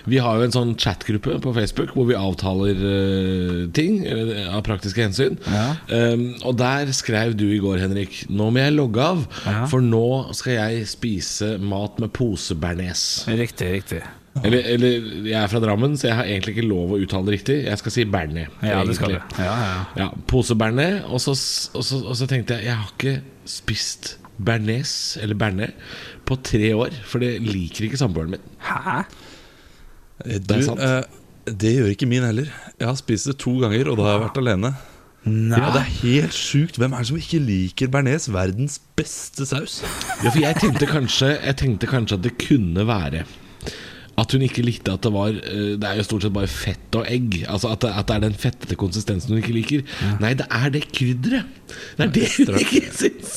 vi 0.06 0.18
har 0.22 0.36
jo 0.38 0.46
en 0.46 0.54
sånn 0.54 0.74
chatgruppe 0.78 1.38
på 1.42 1.54
Facebook 1.56 1.94
hvor 1.96 2.06
vi 2.10 2.14
avtaler 2.18 2.84
eh, 2.90 3.64
ting 3.76 4.00
eh, 4.06 4.46
av 4.54 4.62
praktiske 4.66 5.02
hensyn. 5.02 5.38
Ja. 5.50 5.66
Um, 5.90 6.26
og 6.46 6.56
der 6.60 6.92
skrev 6.96 7.34
du 7.38 7.46
i 7.50 7.58
går, 7.62 7.80
Henrik, 7.82 8.22
nå 8.30 8.50
må 8.54 8.62
jeg 8.62 8.76
logge 8.76 9.02
av, 9.02 9.26
Ja. 9.46 9.66
for 9.70 9.80
nå 9.84 10.32
skal 10.36 10.52
jeg 10.58 10.86
spise 10.90 11.56
mat 11.58 11.98
med 12.00 12.12
posebearnés. 12.16 13.26
Riktig, 13.26 13.72
riktig. 13.80 14.02
Eller, 14.44 14.62
eller 14.76 15.08
jeg 15.26 15.34
er 15.42 15.48
fra 15.50 15.58
Drammen, 15.60 15.96
så 15.98 16.06
jeg 16.06 16.14
har 16.16 16.24
egentlig 16.30 16.54
ikke 16.54 16.68
lov 16.70 16.92
å 16.94 17.00
uttale 17.02 17.26
det 17.26 17.34
riktig. 17.40 17.56
Jeg 17.66 17.78
skal 17.80 17.92
si 17.96 18.04
bearnés. 18.06 18.46
Ja, 18.62 18.84
det 18.86 18.94
skal 18.96 19.16
du. 19.16 19.18
Ja, 19.42 19.54
ja. 19.58 19.80
Ja, 20.04 20.08
posebearnés. 20.30 21.02
Og, 21.10 21.18
så- 21.20 21.34
og, 21.74 21.82
og 22.06 22.14
så 22.16 22.28
tenkte 22.30 22.54
jeg 22.60 22.70
Jeg 22.70 22.76
har 22.78 22.92
ikke 22.94 23.16
spist 23.44 24.12
bearnés, 24.44 25.16
eller 25.22 25.34
bearnés, 25.38 25.72
på 26.26 26.36
tre 26.42 26.72
år. 26.74 26.94
For 27.04 27.18
det 27.22 27.36
liker 27.44 27.86
ikke 27.88 28.00
samboeren 28.00 28.30
min. 28.36 28.46
Hæ? 28.66 29.02
Eh, 30.24 30.38
Du, 30.38 30.46
Det 30.54 30.56
er 30.58 30.62
sant. 30.62 30.80
eh, 30.80 31.02
det 31.46 31.74
gjør 31.76 31.90
ikke 31.94 32.06
min 32.08 32.22
heller. 32.22 32.46
Jeg 32.78 32.86
har 32.88 32.94
spist 33.00 33.26
det 33.26 33.38
to 33.38 33.58
ganger, 33.60 33.88
og 33.90 33.96
da 33.96 34.02
har 34.08 34.18
jeg 34.18 34.24
vært 34.28 34.40
alene. 34.42 34.74
Nei. 35.26 35.58
Ja, 35.58 35.70
Det 35.74 35.80
er 35.82 35.90
helt 36.00 36.32
sjukt. 36.32 36.76
Hvem 36.80 36.92
er 36.94 36.98
det 36.98 37.06
som 37.10 37.16
ikke 37.20 37.40
liker 37.44 37.88
bearnés? 37.92 38.28
Verdens 38.32 38.78
beste 38.96 39.44
saus. 39.46 39.82
Ja, 40.24 40.30
for 40.30 40.38
jeg 40.40 40.56
tenkte 40.56 40.86
kanskje 40.88 41.34
Jeg 41.44 41.56
tenkte 41.60 41.86
kanskje 41.86 42.14
at 42.16 42.22
det 42.22 42.38
kunne 42.38 42.86
være 42.88 43.24
at 44.20 44.34
hun 44.36 44.44
ikke 44.46 44.64
likte 44.66 44.92
at 44.92 45.02
det 45.06 45.12
var 45.14 45.32
eh, 45.32 45.74
Det 45.80 45.86
er 45.88 46.00
jo 46.00 46.04
stort 46.06 46.26
sett 46.26 46.34
bare 46.36 46.50
fett 46.50 46.98
og 46.98 47.06
egg. 47.08 47.40
Altså 47.48 47.70
At 47.72 47.84
det, 47.84 47.92
at 47.96 48.08
det 48.10 48.16
er 48.18 48.24
den 48.26 48.36
fettete 48.40 48.78
konsistensen 48.80 49.32
hun 49.34 49.40
ikke 49.42 49.56
liker. 49.56 49.84
Nei, 50.22 50.34
det 50.38 50.46
er 50.50 50.72
det 50.74 50.84
krydderet. 50.92 51.48
Det 51.98 52.06
er 52.06 52.12
det 52.14 52.28
hun 52.36 52.58
ikke 52.60 52.82
syns. 52.92 53.36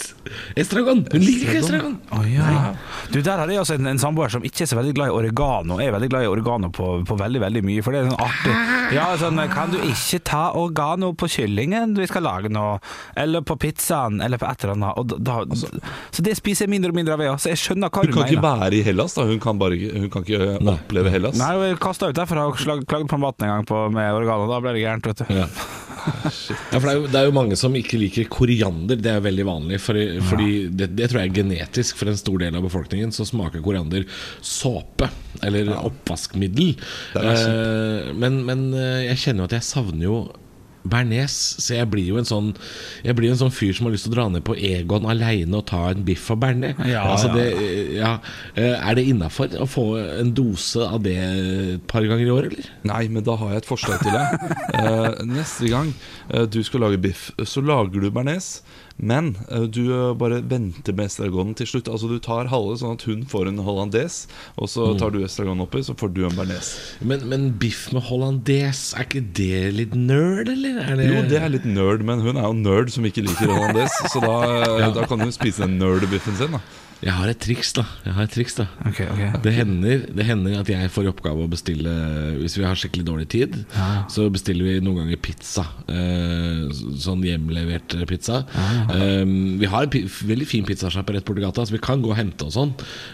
Estragon. 0.59 1.05
Hun 1.11 1.23
liker 1.23 1.51
ikke 1.53 1.61
estragon. 1.63 1.97
Oh, 2.11 2.25
ja. 2.27 2.73
Du, 3.11 3.19
Der 3.21 3.37
har 3.37 3.49
jeg 3.49 3.59
også 3.61 3.75
en, 3.77 3.87
en 3.89 3.99
samboer 3.99 4.31
som 4.31 4.45
ikke 4.45 4.63
er 4.65 4.69
så 4.71 4.77
veldig 4.77 4.93
glad 4.97 5.11
i 5.11 5.15
oregano. 5.17 5.79
Jeg 5.81 5.91
er 5.91 5.95
veldig 5.97 6.09
glad 6.13 6.25
i 6.25 6.29
oregano 6.31 6.69
på, 6.73 6.87
på 7.07 7.17
veldig 7.19 7.41
veldig 7.43 7.63
mye, 7.65 7.83
for 7.85 7.95
det 7.95 8.03
er 8.03 8.09
sånn 8.11 8.23
artig. 8.23 8.55
Ja, 8.95 9.07
sånn, 9.19 9.41
Kan 9.53 9.73
du 9.73 9.79
ikke 9.81 10.21
ta 10.25 10.43
oregano 10.59 11.13
på 11.17 11.29
kyllingen 11.31 11.95
vi 11.97 12.07
skal 12.09 12.25
lage 12.27 12.51
nå? 12.53 12.65
Eller 13.19 13.43
på 13.45 13.57
pizzaen, 13.59 14.21
eller 14.23 14.41
på 14.41 14.47
et 14.49 14.65
eller 14.65 14.77
annet. 14.77 14.99
Og 15.01 15.15
da, 15.19 15.39
altså, 15.43 15.71
så 16.13 16.25
det 16.25 16.37
spiser 16.39 16.67
jeg 16.67 16.75
mindre 16.75 16.93
og 16.93 16.99
mindre 16.99 17.17
av, 17.17 17.25
jeg. 17.25 17.43
Så 17.43 17.53
jeg 17.53 17.63
skjønner 17.63 17.93
hva 17.93 18.03
Hun 18.03 18.11
du 18.11 18.17
kan 18.17 18.29
ikke 18.29 18.45
være 18.45 18.79
i 18.79 18.83
Hellas. 18.85 19.17
da 19.17 19.27
Hun 19.29 19.41
kan, 19.43 19.61
bare, 19.61 19.79
hun 19.93 20.09
kan 20.13 20.27
ikke 20.27 20.57
oppleve 20.75 21.13
Hellas. 21.13 21.39
Nei, 21.39 21.53
hun 21.59 21.81
kasta 21.81 22.11
ut 22.11 22.17
derfra 22.17 22.47
og 22.49 22.59
klagde 22.59 23.07
på 23.09 23.21
maten 23.21 23.47
en 23.47 23.57
gang 23.57 23.67
på, 23.69 23.87
med 23.93 24.11
oregano. 24.13 24.47
Da 24.51 24.61
ble 24.63 24.77
det 24.77 24.85
gærent, 24.85 25.11
vet 25.11 25.25
du. 25.25 25.41
Ja. 25.41 25.49
ja, 26.71 26.79
for 26.79 26.87
det 26.87 26.91
er, 26.91 26.97
jo, 26.97 27.07
det 27.07 27.19
er 27.19 27.27
jo 27.27 27.35
mange 27.35 27.57
som 27.59 27.75
ikke 27.77 27.99
liker 28.01 28.27
koriander. 28.31 28.99
Det 28.99 29.11
er 29.11 29.23
veldig 29.23 29.45
vanlig. 29.47 29.79
Fordi, 29.83 30.05
ja. 30.19 30.69
det, 30.81 30.89
det 30.97 31.09
tror 31.09 31.23
jeg 31.23 31.31
er 31.31 31.37
genetisk 31.37 31.99
for 31.99 32.11
en 32.11 32.19
stor 32.19 32.43
del 32.43 32.57
av 32.59 32.65
befolkningen. 32.65 32.92
Så 33.13 33.25
smaker 33.29 33.63
koriander 33.65 34.05
såpe 34.41 35.09
eller 35.43 35.73
oppvaskmiddel. 35.79 36.75
Eh, 37.19 38.13
men, 38.13 38.43
men 38.47 38.69
eh, 38.77 39.09
jeg 39.09 39.21
kjenner 39.27 39.43
jo 39.43 39.49
at 39.51 39.57
jeg 39.59 39.69
savner 39.73 40.07
jo 40.07 40.17
bearnés, 40.83 41.31
så 41.63 41.77
jeg 41.77 41.87
blir 41.87 42.09
jo 42.09 42.17
en 42.19 42.27
sånn 42.27 42.49
Jeg 43.05 43.15
blir 43.15 43.31
en 43.31 43.37
sånn 43.39 43.53
fyr 43.55 43.71
som 43.71 43.87
har 43.87 43.93
lyst 43.93 44.03
til 44.03 44.11
å 44.11 44.17
dra 44.17 44.25
ned 44.33 44.43
på 44.43 44.57
Egon 44.59 45.05
aleine 45.07 45.55
og 45.61 45.63
ta 45.69 45.85
en 45.93 46.03
biff 46.03 46.25
og 46.33 46.41
bearnés. 46.43 46.75
Ja, 46.89 47.05
altså 47.13 47.29
ja. 47.31 47.35
det, 47.37 47.77
ja. 48.01 48.11
Eh, 48.59 48.75
Er 48.75 48.99
det 48.99 49.05
innafor 49.07 49.55
å 49.63 49.67
få 49.69 49.85
en 50.19 50.33
dose 50.35 50.83
av 50.83 50.99
det 51.05 51.15
et 51.23 51.87
par 51.87 52.03
ganger 52.03 52.27
i 52.27 52.33
år, 52.35 52.49
eller? 52.51 52.67
Nei, 52.89 53.05
men 53.07 53.23
da 53.23 53.37
har 53.39 53.53
jeg 53.53 53.63
et 53.63 53.69
forslag 53.69 54.03
til 54.03 54.15
deg. 54.15 54.27
Eh, 54.83 55.19
neste 55.29 55.67
gang 55.69 55.91
du 56.51 56.57
skal 56.65 56.81
lage 56.83 56.97
biff, 56.99 57.27
så 57.47 57.61
lager 57.63 58.01
du 58.01 58.09
bearnés. 58.11 58.63
Men 58.97 59.33
eh, 59.49 59.65
du 59.73 59.81
eh, 59.89 60.13
bare 60.17 60.41
venter 60.45 60.93
med 60.95 61.09
estragonen 61.09 61.55
til 61.57 61.67
slutt. 61.69 61.89
Altså 61.91 62.09
Du 62.11 62.19
tar 62.23 62.51
halve, 62.51 62.77
sånn 62.79 62.95
at 62.97 63.05
hun 63.09 63.25
får 63.29 63.49
en 63.49 63.63
hollandes, 63.65 64.23
og 64.55 64.69
så 64.71 64.91
tar 64.99 65.13
du 65.15 65.21
estragonen 65.25 65.65
oppi, 65.65 65.81
så 65.85 65.95
får 65.97 66.13
du 66.13 66.23
en 66.27 66.37
bearnés. 66.37 66.73
Men, 67.01 67.25
men 67.31 67.49
biff 67.59 67.87
med 67.95 68.05
hollandes, 68.09 68.85
er 68.97 69.07
ikke 69.07 69.25
det 69.39 69.63
litt 69.79 69.97
nerd, 69.97 70.51
eller? 70.53 70.79
Er 70.85 71.01
det... 71.01 71.09
Jo, 71.09 71.25
det 71.31 71.41
er 71.41 71.51
litt 71.55 71.67
nerd, 71.67 72.05
men 72.05 72.23
hun 72.23 72.37
er 72.37 72.47
jo 72.47 72.55
nerd 72.61 72.93
som 72.93 73.09
ikke 73.09 73.25
liker 73.25 73.51
hollandes, 73.51 73.97
Så 74.13 74.21
da, 74.23 74.37
ja. 74.83 74.93
da 74.95 75.09
kan 75.09 75.25
hun 75.25 75.33
spise 75.35 75.65
den 75.65 75.79
nerd-biffen 75.81 76.37
sin. 76.39 76.57
da 76.59 76.63
Jeg 77.03 77.11
har 77.17 77.27
et 77.27 77.39
triks, 77.43 77.73
da. 77.75 77.83
Jeg 78.05 78.13
har 78.15 78.23
et 78.23 78.31
triks 78.31 78.53
da 78.55 78.63
Okay, 78.87 79.05
okay, 79.11 79.27
okay. 79.27 79.41
det 79.43 79.53
hender, 79.57 80.03
det 80.15 80.25
hender 80.25 80.59
at 80.61 80.69
jeg 80.71 80.89
får 80.93 81.03
i 81.03 81.09
oppgave 81.11 81.43
å 81.43 81.49
bestille 81.51 81.91
Hvis 82.39 82.55
vi 82.57 82.63
har 82.63 82.75
skikkelig 82.79 83.03
dårlig 83.09 83.27
tid, 83.33 83.57
så 84.13 84.29
bestiller 84.31 84.63
vi 84.69 84.77
noen 84.83 85.01
ganger 85.03 85.19
pizza. 85.23 85.65
Eh, 85.91 86.69
sånn 87.03 87.23
hjemlevert 87.27 87.95
pizza. 88.07 88.43
Eh, 88.93 89.23
vi 89.59 89.67
har 89.69 89.83
en 89.87 90.07
veldig 90.31 90.47
fin 90.47 90.63
pizzasjappe 90.67 91.13
rett 91.17 91.25
borti 91.27 91.43
gata, 91.43 91.65
så 91.67 91.75
vi 91.75 91.81
kan 91.83 92.01
gå 92.03 92.13
og 92.13 92.17
hente 92.19 92.47
og 92.47 92.53
sånn. 92.55 92.73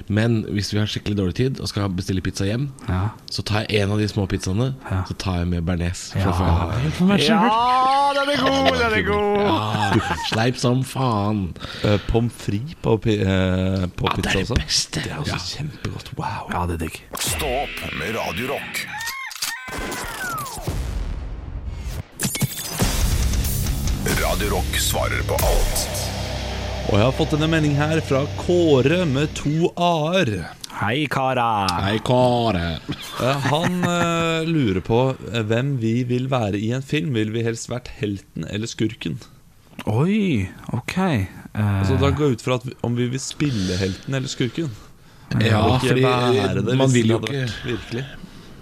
Men 0.09 0.43
hvis 0.53 0.69
vi 0.73 0.79
har 0.81 0.89
skikkelig 0.89 1.17
dårlig 1.19 1.37
tid 1.41 1.59
og 1.63 1.67
skal 1.71 1.89
bestille 1.89 2.21
pizza 2.25 2.45
hjem, 2.45 2.69
Ja. 2.87 3.09
så 3.29 3.41
tar 3.43 3.65
jeg 3.65 3.81
en 3.81 3.91
av 3.91 3.97
de 3.99 4.07
små 4.07 4.27
pizzaene, 4.29 4.73
Ja. 4.91 5.03
så 5.09 5.17
tar 5.17 5.39
jeg 5.41 5.47
med 5.47 5.65
bearnés. 5.65 6.13
Ja. 6.15 6.29
Ja, 6.29 8.13
den 8.13 8.29
er 8.33 8.41
god, 8.43 8.77
den 8.79 8.93
er 8.99 9.03
god! 9.07 9.41
Ja, 9.49 10.15
Sleip 10.29 10.57
som 10.57 10.83
faen. 10.83 11.41
uh, 11.83 11.97
Pommes 12.07 12.33
frites 12.33 12.75
på, 12.83 12.97
pi- 13.01 13.19
på 13.87 14.07
Ja, 14.09 14.15
det 14.15 14.23
pizza 14.23 14.39
er 14.39 14.43
også. 14.43 14.55
det 14.55 14.65
beste. 14.65 15.01
Det 15.03 15.11
er 15.11 15.17
også 15.17 15.31
Ja. 15.31 15.37
kjempegodt. 15.57 16.11
Wow. 16.17 16.49
Ja, 16.51 16.65
det 16.67 16.81
er 16.81 16.85
digg. 16.85 17.01
Stå 17.19 17.47
opp 17.63 17.93
med 17.99 18.15
Radio 18.15 18.47
Rock. 18.53 18.85
Radio 24.21 24.49
Rock 24.55 24.77
svarer 24.79 25.21
på 25.27 25.35
alt 25.45 25.83
Og 26.89 26.95
jeg 26.97 27.03
har 27.05 27.15
fått 27.17 27.33
en 27.37 27.45
melding 27.51 27.75
her 27.77 27.99
fra 28.05 28.23
Kåre 28.39 29.03
med 29.09 29.31
to 29.37 29.69
a-er. 29.77 30.31
Hei, 30.79 31.03
kara. 31.11 31.67
Hei, 31.83 31.97
Kåre. 32.07 32.79
Eh, 33.19 33.47
Han 33.51 33.81
uh, 33.83 34.47
lurer 34.47 34.79
på 34.85 34.99
eh, 35.33 35.43
hvem 35.45 35.73
vi 35.81 35.99
vil 36.07 36.29
være 36.31 36.57
i 36.57 36.71
en 36.73 36.81
film. 36.85 37.11
Vil 37.17 37.33
vi 37.35 37.43
helst 37.45 37.67
vært 37.69 37.91
helten 37.99 38.47
eller 38.47 38.69
skurken? 38.71 39.19
Oi, 39.91 40.47
ok. 40.73 40.95
Eh, 41.55 41.81
Så 41.87 41.97
da 41.99 42.11
går 42.11 42.27
jeg 42.29 42.39
ut 42.39 42.45
fra 42.45 42.59
at 42.59 42.67
vi, 42.67 42.75
om 42.85 42.95
vi 42.95 43.07
vil 43.09 43.19
spille 43.23 43.77
helten 43.79 44.13
eller 44.19 44.29
skurken. 44.31 44.69
Ja, 45.45 45.59
Og 45.61 45.81
fordi 45.85 46.01
det 46.03 46.77
man 46.77 46.89
vil 46.93 47.11
jo 47.13 47.19
ikke 47.21 47.45
vært. 47.45 48.15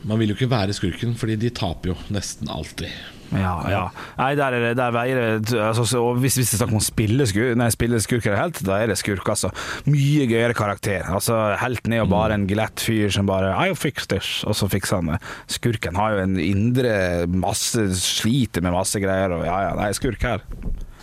Man 0.07 0.19
vil 0.19 0.29
jo 0.33 0.35
ikke 0.35 0.49
være 0.51 0.73
skurken, 0.75 1.13
Fordi 1.19 1.35
de 1.39 1.49
taper 1.55 1.93
jo 1.93 1.95
nesten 2.13 2.49
alltid. 2.51 2.91
Ja, 3.35 3.53
ja. 3.67 3.79
Nei, 4.15 4.29
der 4.39 4.55
er 4.55 4.61
det 4.69 4.77
der 4.79 4.91
veier 4.95 5.17
det 5.43 5.51
altså, 5.59 5.83
så, 5.83 5.99
og 5.99 6.19
Hvis 6.23 6.37
hvis 6.39 6.47
det 6.53 6.55
er 6.55 6.61
snakk 6.61 6.71
om 6.71 6.79
å 6.79 6.83
spille, 6.85 7.25
skur, 7.27 7.55
nei, 7.59 7.67
spille 7.75 7.99
skurk 7.99 8.23
eller 8.29 8.39
helt, 8.39 8.61
da 8.63 8.77
er 8.79 8.87
det 8.87 8.95
skurk, 9.01 9.27
altså. 9.27 9.49
Mye 9.87 10.27
gøyere 10.31 10.55
karakter. 10.55 11.03
Altså, 11.11 11.35
Helten 11.59 11.91
er 11.91 12.03
jo 12.05 12.07
bare 12.11 12.37
en 12.39 12.47
glatt 12.47 12.79
fyr 12.79 13.11
som 13.11 13.27
bare 13.27 13.51
I 13.67 13.73
fix 13.75 14.07
this, 14.07 14.29
og 14.47 14.55
så 14.55 14.69
fikser 14.71 15.01
han 15.01 15.11
det. 15.11 15.19
Skurken 15.57 15.99
har 15.99 16.15
jo 16.15 16.23
en 16.23 16.37
indre 16.39 17.27
masse 17.27 17.83
Sliter 17.99 18.63
med 18.63 18.71
masse 18.77 18.99
greier, 19.03 19.35
og 19.35 19.43
ja 19.43 19.57
ja, 19.69 19.75
nei, 19.75 19.91
skurk 19.97 20.23
her. 20.23 20.43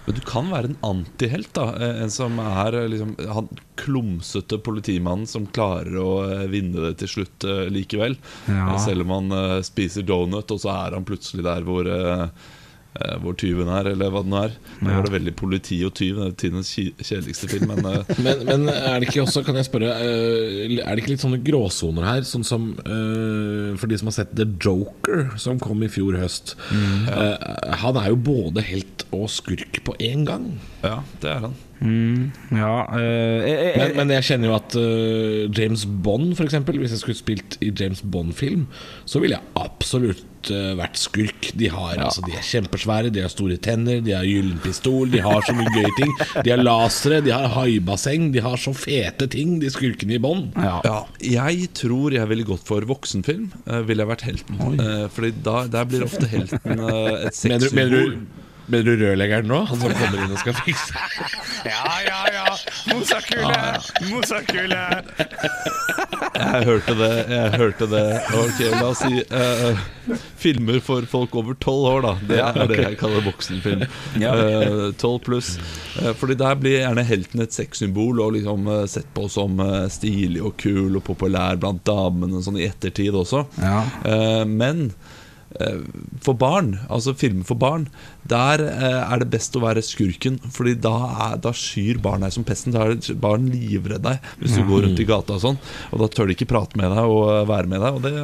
Men 0.05 0.17
du 0.19 0.21
kan 0.29 0.51
være 0.53 0.69
en 0.71 0.81
antihelt. 0.85 1.53
da 1.57 1.71
Eh, 1.81 2.03
En 2.05 2.11
som 2.12 2.38
er 2.38 2.77
eh, 2.77 2.88
liksom, 2.93 3.14
han 3.29 3.49
klumsete 3.81 4.59
politimannen 4.59 5.27
som 5.27 5.47
klarer 5.47 5.97
å 6.01 6.11
eh, 6.29 6.47
vinne 6.53 6.83
det 6.88 6.99
til 7.03 7.09
slutt 7.17 7.47
likevel. 7.73 8.19
Ja. 8.49 8.77
Selv 8.79 9.07
om 9.07 9.14
han 9.17 9.62
spiser 9.64 10.05
donut, 10.07 10.51
og 10.51 10.61
så 10.61 10.73
er 10.75 10.99
han 10.99 11.09
plutselig 11.09 11.45
der 11.47 11.64
hvor 11.67 11.88
eh, 13.01 13.17
hvor 13.23 13.35
tyven 13.41 13.69
er, 13.69 13.91
eller 13.93 14.11
hva 14.15 14.23
det 14.25 14.31
nå 14.33 14.41
er. 14.45 14.55
Nå 14.81 14.91
Ja. 14.91 14.97
var 14.99 15.09
det 15.09 15.13
veldig 15.17 15.35
politi 15.37 15.79
og 15.87 15.95
tyv. 15.99 16.17
Det 16.21 16.27
er 16.29 16.37
tidens 16.45 16.71
ki- 16.75 16.95
kjedeligste 17.03 17.49
film. 17.51 17.69
Men 17.75 17.87
uh... 17.87 18.05
Men, 18.25 18.45
men 18.47 18.69
er 18.71 19.01
det 19.01 19.09
ikke 19.11 19.25
også, 19.27 19.43
kan 19.47 19.57
jeg 19.59 19.67
spørre 19.69 19.91
uh, 19.99 20.79
Er 20.79 20.95
det 20.95 21.03
ikke 21.03 21.15
litt 21.15 21.25
sånne 21.25 21.41
gråsoner 21.45 22.07
her? 22.09 22.23
Sånn 22.29 22.45
som 22.47 22.71
For 23.79 23.91
de 23.91 23.99
som 24.01 24.09
har 24.11 24.17
sett 24.19 24.35
The 24.39 24.47
Joker, 24.63 25.31
som 25.41 25.59
kom 25.63 25.83
i 25.85 25.89
fjor 25.93 26.17
høst. 26.21 26.55
Eh, 26.73 27.37
han 27.83 27.97
er 28.01 28.11
jo 28.13 28.17
både 28.17 28.63
helt 28.67 29.05
og 29.15 29.29
skurk 29.31 29.83
på 29.87 29.95
én 30.03 30.25
gang. 30.29 30.49
ja, 30.83 31.01
det 31.23 31.31
er 31.31 31.41
han. 31.49 31.55
Ja, 31.85 32.77
eh, 32.97 33.44
jeg, 33.44 33.57
jeg, 33.59 33.73
Men, 33.77 33.97
men 33.99 34.12
jeg 34.14 34.25
kjenner 34.31 34.49
jo 34.51 34.55
at 34.57 34.77
eh, 34.81 35.40
James 35.53 35.85
Bond, 35.85 36.33
eksempel 36.40 36.79
Hvis 36.81 36.94
jeg 36.94 37.03
skulle 37.03 37.18
spilt 37.18 37.59
i 37.64 37.73
James 37.77 38.01
Bond-film, 38.01 38.66
så 39.09 39.20
ville 39.20 39.37
jeg 39.37 39.53
absolutt 39.61 40.51
eh, 40.53 40.73
vært 40.79 40.97
skurk. 41.01 41.51
De, 41.61 41.68
har, 41.73 41.99
altså, 42.07 42.25
de 42.25 42.35
er 42.37 42.44
kjempesvære, 42.44 43.12
de 43.14 43.25
har 43.25 43.33
store 43.33 43.59
tenner, 43.62 44.01
de 44.05 44.14
har 44.16 44.25
gyllen 44.29 44.61
pistol, 44.64 45.11
de 45.12 45.20
har 45.25 45.44
så 45.44 45.55
mye 45.57 45.73
gøye 45.75 45.92
ting. 45.99 46.12
De 46.44 46.53
har 46.53 46.62
lasere, 46.62 47.20
de 47.25 47.33
har 47.35 47.53
haibasseng, 47.55 48.31
de 48.35 48.42
har 48.44 48.57
så 48.61 48.75
fete 48.77 49.29
ting, 49.33 49.59
de 49.62 49.73
skurkene 49.73 50.16
i 50.16 50.23
Bond. 50.23 50.57
ja. 50.61 50.79
Ja, 50.85 51.03
jeg 51.25 51.70
tror 51.77 52.14
jeg 52.14 52.29
ville 52.31 52.47
gått 52.47 52.64
for 52.68 52.85
voksenfilm. 52.88 53.51
Uh, 53.68 53.81
ville 53.88 54.05
jeg 54.05 54.11
vært 54.12 54.25
helten. 54.27 54.61
Uh, 54.81 55.07
fordi 55.12 55.33
da, 55.44 55.64
der 55.73 55.88
blir 55.88 56.07
ofte 56.07 56.29
helten 56.31 56.81
uh, 56.81 57.29
et 57.29 57.44
Mener, 57.44 57.70
mener, 57.77 58.01
sexsymbol. 58.01 58.44
Mener 58.66 58.85
du 58.96 59.05
rørleggeren 59.05 59.48
nå? 59.50 59.61
Han 59.70 59.81
som 59.81 59.94
kommer 60.00 60.22
inn 60.24 60.35
og 60.35 60.40
skal 60.42 60.57
fikse 60.62 60.94
ja, 61.64 61.94
ja, 62.05 62.20
ja. 62.35 62.44
Mosakule! 62.90 63.61
Mosakule! 64.11 64.83
Jeg 66.35 66.64
hørte 66.66 66.94
det. 66.98 67.11
jeg 67.31 67.53
hørte 67.61 67.87
det 67.88 68.03
Ok, 68.37 68.61
La 68.74 68.83
oss 68.90 69.00
si 69.05 69.22
uh, 69.31 69.81
filmer 70.40 70.81
for 70.85 71.07
folk 71.09 71.35
over 71.40 71.57
tolv 71.62 71.87
år. 71.88 72.05
da 72.05 72.12
Det 72.29 72.40
er 72.42 72.68
det 72.68 72.81
jeg 72.83 72.98
kaller 73.00 73.24
voksenfilm. 73.24 73.85
Eh, 74.20 74.92
Tolv 75.00 75.22
pluss. 75.24 75.55
Uh, 75.96 76.11
fordi 76.18 76.37
der 76.40 76.59
blir 76.61 76.77
gjerne 76.83 77.07
helten 77.09 77.44
et 77.44 77.55
sexsymbol 77.57 78.20
og 78.27 78.35
liksom 78.37 78.68
uh, 78.68 78.83
sett 78.90 79.09
på 79.16 79.24
som 79.33 79.57
stilig 79.92 80.42
og 80.44 80.59
kul 80.61 80.98
og 80.98 81.05
populær 81.07 81.57
blant 81.61 81.81
damene 81.88 82.42
sånn 82.44 82.61
i 82.61 82.66
ettertid 82.68 83.16
også. 83.16 83.44
Ja. 83.62 83.81
Eh, 84.05 84.44
men 84.48 84.88
for 86.25 86.35
barn, 86.38 86.75
altså 86.90 87.14
filmer 87.19 87.47
for 87.47 87.59
barn, 87.61 87.88
der 88.29 88.62
eh, 88.64 89.01
er 89.05 89.21
det 89.21 89.29
best 89.33 89.55
å 89.57 89.62
være 89.62 89.83
skurken. 89.85 90.38
Fordi 90.53 90.75
da, 90.81 90.95
er, 91.29 91.37
da 91.45 91.53
skyr 91.55 92.01
barn 92.03 92.25
deg 92.25 92.35
som 92.35 92.47
pesten. 92.47 92.75
Da 92.75 92.87
er 92.88 93.19
barn 93.21 93.47
livredde 93.53 94.03
deg 94.05 94.31
hvis 94.40 94.57
du 94.57 94.64
går 94.69 94.87
rundt 94.87 95.03
i 95.03 95.07
gata 95.09 95.37
og 95.37 95.43
sånn. 95.43 95.59
Og 95.93 96.01
da 96.03 96.09
tør 96.12 96.31
de 96.31 96.37
ikke 96.37 96.49
prate 96.51 96.79
med 96.81 96.90
deg 96.93 97.05
og 97.05 97.23
eh, 97.31 97.43
være 97.51 97.71
med 97.71 97.85
deg. 97.85 97.99
Og 97.99 98.05
det, 98.05 98.14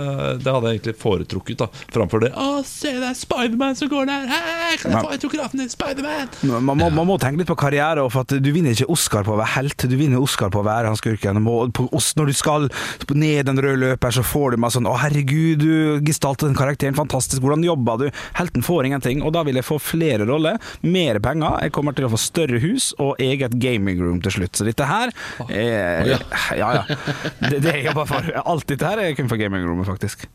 det 0.45 0.55
hadde 0.57 0.73
jeg 0.73 0.81
egentlig 0.81 0.97
foretrukket 1.01 1.62
da 1.64 1.69
framfor 1.93 2.25
det. 2.25 2.33
Å, 2.35 2.49
se 2.66 2.95
det 2.97 3.11
er 3.11 3.19
Spiderman 3.19 3.79
som 3.79 3.93
går 3.93 4.09
der! 4.11 4.27
Hei, 4.31 4.79
kan 4.81 4.97
jeg 4.97 5.05
få 5.05 5.14
autografen 5.19 5.62
din, 5.62 5.73
Spiderman? 5.73 6.33
Man, 6.49 6.73
man, 6.73 6.87
man 6.97 7.09
må 7.09 7.19
tenke 7.21 7.43
litt 7.43 7.51
på 7.51 7.59
karriere, 7.61 8.07
for 8.12 8.25
at 8.25 8.35
du 8.40 8.51
vinner 8.55 8.75
ikke 8.75 8.88
Oscar 8.93 9.27
på 9.27 9.35
å 9.35 9.40
være 9.40 9.55
helt, 9.59 9.87
du 9.90 9.97
vinner 9.99 10.23
Oscar 10.23 10.53
på 10.53 10.62
å 10.62 10.66
være 10.66 10.90
han 10.90 10.99
skurken. 10.99 11.40
Når 11.45 12.31
du 12.31 12.35
skal 12.37 12.71
ned 13.12 13.51
den 13.51 13.61
røde 13.61 13.81
løper, 13.85 14.14
så 14.14 14.25
får 14.27 14.55
du 14.55 14.62
meg 14.62 14.73
sånn 14.75 14.88
Å, 14.88 14.97
herregud, 15.03 15.61
du 15.61 16.07
gestalter 16.07 16.49
den 16.49 16.57
karakteren 16.59 16.97
fantastisk, 16.97 17.20
hvordan 17.41 17.65
jobba 17.67 17.97
du? 18.01 18.07
Helten 18.39 18.65
får 18.65 18.89
ingenting, 18.89 19.23
og 19.27 19.35
da 19.37 19.43
vil 19.47 19.59
jeg 19.61 19.67
få 19.67 19.79
flere 19.83 20.27
roller, 20.29 20.59
mer 20.83 21.21
penger, 21.23 21.59
jeg 21.67 21.75
kommer 21.77 21.97
til 21.97 22.07
å 22.09 22.13
få 22.13 22.21
større 22.21 22.61
hus 22.63 22.91
og 23.03 23.21
eget 23.23 23.55
gamingroom 23.61 24.21
til 24.25 24.39
slutt. 24.39 24.57
Så 24.61 24.67
dette 24.69 24.87
her 24.89 25.13
er, 25.49 26.15
Ja, 26.57 26.71
ja. 26.81 26.85
Det, 27.51 27.61
det 27.65 27.73
jeg 27.77 27.85
jobber 27.91 28.07
for. 28.09 28.27
Alt 28.45 28.67
dette 28.71 28.87
her 28.87 29.01
er 29.03 29.15
kun 29.19 29.29
for 29.31 29.41
gamingrommet, 29.41 29.87
faktisk. 29.89 30.27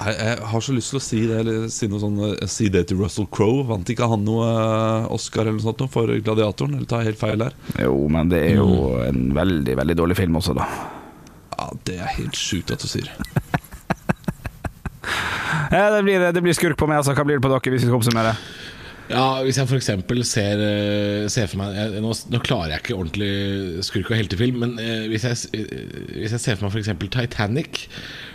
Jeg, 0.00 0.16
jeg 0.18 0.48
har 0.52 0.64
så 0.64 0.74
lyst 0.76 0.92
til 0.94 1.00
å 1.00 1.04
si 1.04 1.20
det 1.28 1.36
Eller 1.42 1.66
si 1.72 1.88
noe 1.90 2.00
sånn 2.02 2.16
eh, 2.26 2.46
Si 2.50 2.66
det 2.72 2.84
til 2.90 2.98
Russell 3.00 3.28
Crowe. 3.32 3.64
Vant 3.68 3.88
ikke 3.90 4.08
han 4.10 4.24
noe 4.26 4.46
eh, 4.48 5.08
Oscar 5.14 5.44
eller 5.44 5.58
noe 5.58 5.64
sånt 5.64 5.84
for 5.92 6.10
Gladiatoren? 6.24 6.76
Eller 6.78 6.88
tar 6.90 7.02
jeg 7.04 7.12
helt 7.12 7.20
feil 7.22 7.44
her? 7.46 7.56
Jo, 7.84 7.94
men 8.12 8.30
det 8.32 8.42
er 8.50 8.58
jo 8.60 8.94
en 9.04 9.30
veldig, 9.36 9.76
veldig 9.82 9.96
dårlig 10.02 10.18
film 10.18 10.40
også, 10.40 10.56
da. 10.58 10.68
Ja, 11.54 11.68
Det 11.86 11.98
er 12.00 12.14
helt 12.18 12.38
sjukt 12.38 12.72
at 12.74 12.82
du 12.82 12.88
sier. 12.90 13.10
Det, 15.74 16.02
blir, 16.06 16.28
det 16.32 16.42
blir 16.44 16.54
skurk 16.54 16.78
på 16.78 16.86
meg, 16.86 17.00
altså. 17.00 17.16
Hva 17.16 17.24
blir 17.26 17.40
det 17.40 17.44
på 17.44 17.50
dere, 17.50 17.72
hvis 17.74 17.82
vi 17.82 17.88
skal 17.88 17.98
oppsummere? 17.98 18.36
Ja, 19.10 19.42
Hvis 19.44 19.58
jeg 19.60 19.68
f.eks. 19.68 19.90
ser, 20.24 20.60
eh, 20.64 21.26
ser 21.32 21.48
for 21.50 21.60
meg 21.60 21.76
jeg, 21.76 22.00
nå, 22.00 22.12
nå 22.32 22.40
klarer 22.44 22.72
jeg 22.72 22.84
ikke 22.84 22.96
ordentlig 22.96 23.84
skurk 23.84 24.10
og 24.12 24.16
heltefilm, 24.16 24.62
men 24.62 24.78
eh, 24.80 25.04
hvis, 25.12 25.26
jeg, 25.28 25.60
eh, 25.60 26.14
hvis 26.22 26.32
jeg 26.36 26.40
ser 26.40 26.56
for 26.56 26.68
meg 26.68 26.78
f.eks. 26.78 26.92
Titanic, 27.12 27.82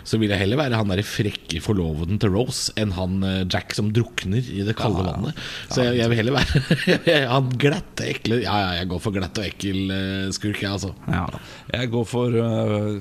så 0.06 0.20
vil 0.20 0.30
jeg 0.32 0.40
heller 0.44 0.60
være 0.60 0.78
han 0.78 0.92
derre 0.92 1.04
frekke 1.06 1.60
forloveden 1.64 2.20
til 2.22 2.32
Rose 2.36 2.74
enn 2.80 2.94
han 2.94 3.18
eh, 3.26 3.42
Jack 3.50 3.74
som 3.76 3.90
drukner 3.94 4.46
i 4.46 4.62
det 4.66 4.76
kalde 4.78 5.04
vannet. 5.06 5.42
Så 5.72 5.88
jeg, 5.88 5.98
jeg 6.00 6.12
vil 6.12 6.22
heller 6.22 6.38
være 6.38 7.26
han 7.34 7.50
glatte, 7.60 8.06
ekle 8.14 8.40
Ja, 8.44 8.56
ja, 8.62 8.70
jeg 8.80 8.90
går 8.94 9.02
for 9.02 9.16
glatt 9.16 9.42
og 9.42 9.50
ekkel 9.50 9.94
eh, 9.96 10.26
skurk, 10.36 10.62
jeg, 10.62 10.70
altså. 10.70 10.94
Ja. 11.10 11.26
Jeg 11.74 11.90
går 11.92 12.06
for, 12.08 12.40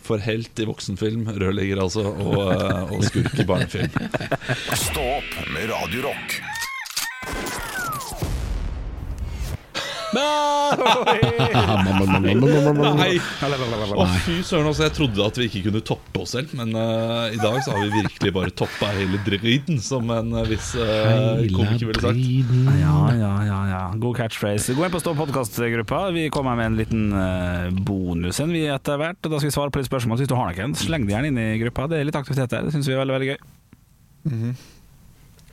for 0.06 0.26
helt 0.26 0.58
i 0.58 0.68
voksenfilm, 0.70 1.28
rørlegger 1.38 1.86
altså, 1.86 2.08
og, 2.10 2.54
og 2.90 3.06
skurk 3.06 3.38
i 3.38 3.46
barnefilm. 3.46 3.94
Stå 4.90 5.10
opp 5.20 5.44
med 5.54 5.70
Radio 5.70 6.10
Nei! 13.00 13.16
Å, 13.20 14.06
fy 14.24 14.40
søren, 14.46 14.70
altså, 14.70 14.86
jeg 14.86 14.94
trodde 14.98 15.26
at 15.26 15.40
vi 15.40 15.48
ikke 15.50 15.64
kunne 15.70 15.82
toppe 15.86 16.24
oss 16.24 16.34
selv, 16.36 16.54
men 16.60 16.74
uh, 16.78 17.30
i 17.34 17.40
dag 17.42 17.58
så 17.66 17.74
har 17.76 17.82
vi 17.86 18.04
virkelig 18.04 18.34
bare 18.36 18.54
toppa 18.54 18.92
hele 18.96 19.20
driten, 19.26 19.80
som 19.84 20.10
en 20.14 20.34
eh, 20.42 20.50
viss 20.50 20.72
uh, 20.78 21.42
komiker 21.56 21.90
ville 21.90 22.04
sagt. 22.04 22.22
Ja, 22.80 22.98
ja, 23.18 23.34
ja, 23.48 23.60
ja. 23.74 23.84
God 24.00 24.20
catchphrase. 24.20 24.76
Gå 24.78 24.86
inn 24.86 24.94
på 24.94 25.02
Stå 25.02 25.16
podkastgruppa. 25.18 26.10
Vi 26.16 26.28
kommer 26.34 26.58
med 26.60 26.72
en 26.72 26.80
liten 26.80 27.06
uh, 27.16 27.70
bonus 27.72 28.42
en 28.44 28.52
vi 28.54 28.66
etter 28.70 29.00
hvert. 29.00 29.22
Da 29.24 29.40
skal 29.40 29.50
vi 29.50 29.56
svare 29.56 29.74
på 29.74 29.82
litt 29.82 29.90
spørsmål. 29.90 30.20
Hvis 30.20 30.32
du 30.32 30.36
har 30.38 30.52
noen, 30.52 30.76
sleng 30.78 31.08
det 31.08 31.16
gjerne 31.16 31.32
inn 31.32 31.40
i 31.40 31.62
gruppa. 31.64 31.88
Det 31.92 32.02
er 32.02 32.10
litt 32.10 32.20
aktivitet 32.20 32.52
der. 32.52 32.68
Det 32.68 32.76
syns 32.76 32.90
vi 32.90 32.98
er 32.98 33.02
veldig, 33.04 33.16
veldig 33.18 33.32
gøy. 33.32 33.40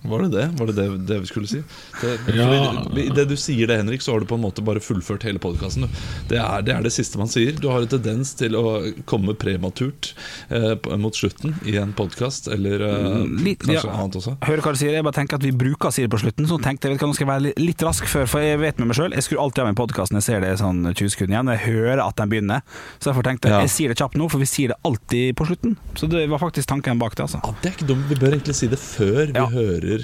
Var 0.09 0.23
det 0.27 0.31
det? 0.37 0.47
Var 0.59 0.66
det 0.71 0.75
det, 0.77 0.87
det 1.09 1.19
vi 1.25 1.27
skulle 1.31 1.49
si? 1.51 1.62
Det, 2.01 2.12
Ja. 2.37 2.47
fordi, 2.85 3.09
det 3.14 3.25
du 3.29 3.37
sier 3.37 3.66
det, 3.71 3.77
Henrik, 3.81 4.03
så 4.03 4.12
har 4.12 4.21
du 4.21 4.27
på 4.27 4.35
en 4.38 4.42
måte 4.45 4.62
bare 4.64 4.81
fullført 4.81 5.23
hele 5.27 5.38
podkasten. 5.42 5.87
Det, 6.29 6.40
det 6.66 6.75
er 6.75 6.83
det 6.83 6.92
siste 6.95 7.19
man 7.19 7.29
sier. 7.33 7.53
Du 7.59 7.69
har 7.73 7.81
en 7.85 7.88
tendens 7.90 8.35
til 8.38 8.55
å 8.59 8.64
komme 9.09 9.35
prematurt 9.38 10.12
eh, 10.51 10.75
mot 10.99 11.14
slutten 11.16 11.55
i 11.66 11.77
en 11.81 11.92
podkast, 11.97 12.49
eller 12.53 12.81
eh, 12.87 13.25
Litt, 13.42 13.64
kanskje 13.64 13.88
ja. 13.88 13.95
annet 13.97 14.19
også. 14.21 14.37
Hører 14.47 14.62
hva 14.64 14.73
du 14.77 14.81
sier. 14.81 14.92
Jeg 14.97 15.07
bare 15.07 15.19
tenker 15.21 15.40
at 15.40 15.47
vi 15.47 15.53
bruker 15.57 15.90
å 15.90 15.95
si 15.95 16.03
det 16.07 16.11
på 16.12 16.21
slutten. 16.23 16.47
Så 16.51 16.59
tenkte 16.62 16.88
jeg 16.90 16.97
vet 16.97 17.03
hva, 17.05 17.11
nå 17.11 17.16
skal 17.19 17.27
jeg 17.27 17.33
være 17.35 17.55
litt 17.62 17.83
rask 17.87 18.07
før, 18.11 18.27
for 18.31 18.45
jeg 18.45 18.61
vet 18.62 18.79
med 18.83 18.90
meg 18.92 18.99
sjøl. 18.99 19.14
Jeg 19.16 19.27
skrur 19.27 19.42
alltid 19.47 19.64
av 19.64 19.71
en 19.73 19.79
podkasten, 19.79 20.21
jeg 20.21 20.27
ser 20.29 20.45
det 20.45 20.53
sånn 20.61 20.83
20 20.92 21.12
sekunder 21.14 21.37
igjen. 21.37 21.53
Jeg 21.57 21.64
hører 21.66 22.03
at 22.07 22.16
den 22.21 22.33
begynner. 22.33 22.64
Så 23.01 23.11
derfor 23.11 23.27
tenkte 23.27 23.49
jeg 23.51 23.57
Ja. 23.57 23.61
jeg 23.66 23.73
sier 23.73 23.88
det 23.92 23.99
kjapt 24.01 24.16
nå, 24.21 24.29
for 24.31 24.42
vi 24.42 24.49
sier 24.51 24.73
det 24.75 24.79
alltid 24.87 25.37
på 25.38 25.47
slutten. 25.49 25.77
Så 25.97 26.09
det 26.11 26.27
var 26.31 26.38
faktisk 26.42 26.69
tanken 26.69 26.99
bak 27.01 27.16
det, 27.16 27.25
altså. 27.27 27.40
Ja, 27.45 27.55
det 27.62 27.71
er 27.71 27.77
ikke 27.79 27.88
dumt. 27.92 28.07
Vi 28.11 28.19
bør 28.21 28.37
egentlig 28.37 28.55
si 28.59 28.66
det 28.69 28.79
før 28.83 29.27
vi 29.33 29.38
Ja. 29.38 29.47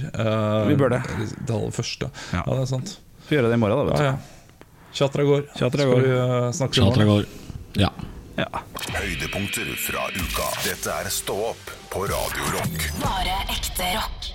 Hører 0.00 0.62
uh, 0.64 0.68
Vi 0.70 0.76
bør 0.80 0.94
det. 0.96 1.02
det 1.38 1.54
aller 1.54 1.74
første. 1.74 2.08
Ja. 2.32 2.42
Ja, 2.42 2.46
det 2.52 2.62
er 2.64 2.70
sant. 2.72 2.96
Vi 3.28 3.36
gjør 3.36 3.48
det 3.48 3.56
i 3.56 3.60
morgen, 3.62 3.86
da. 3.86 3.92
vet 3.92 4.00
vet 4.00 4.06
ja. 4.06 4.12
ja. 4.12 4.68
Tjatra 4.92 5.24
går. 5.28 5.46
Tjatra 5.56 5.86
Skal 5.86 6.02
vi 6.02 6.16
uh, 6.16 6.50
snakke 6.52 6.82
om 6.84 6.98
det? 6.98 7.06
går. 7.12 7.30
Ja. 7.80 7.92
Ja. 8.36 8.48
Høydepunkter 8.96 9.72
fra 9.86 10.06
uka. 10.12 10.50
Dette 10.64 11.00
er 11.00 11.10
Stå 11.12 11.36
opp 11.52 11.72
på 11.92 12.06
Radio 12.08 12.52
Rock. 12.56 12.86
Bare 13.02 13.40
ekte 13.52 13.92
rock. 13.96 14.32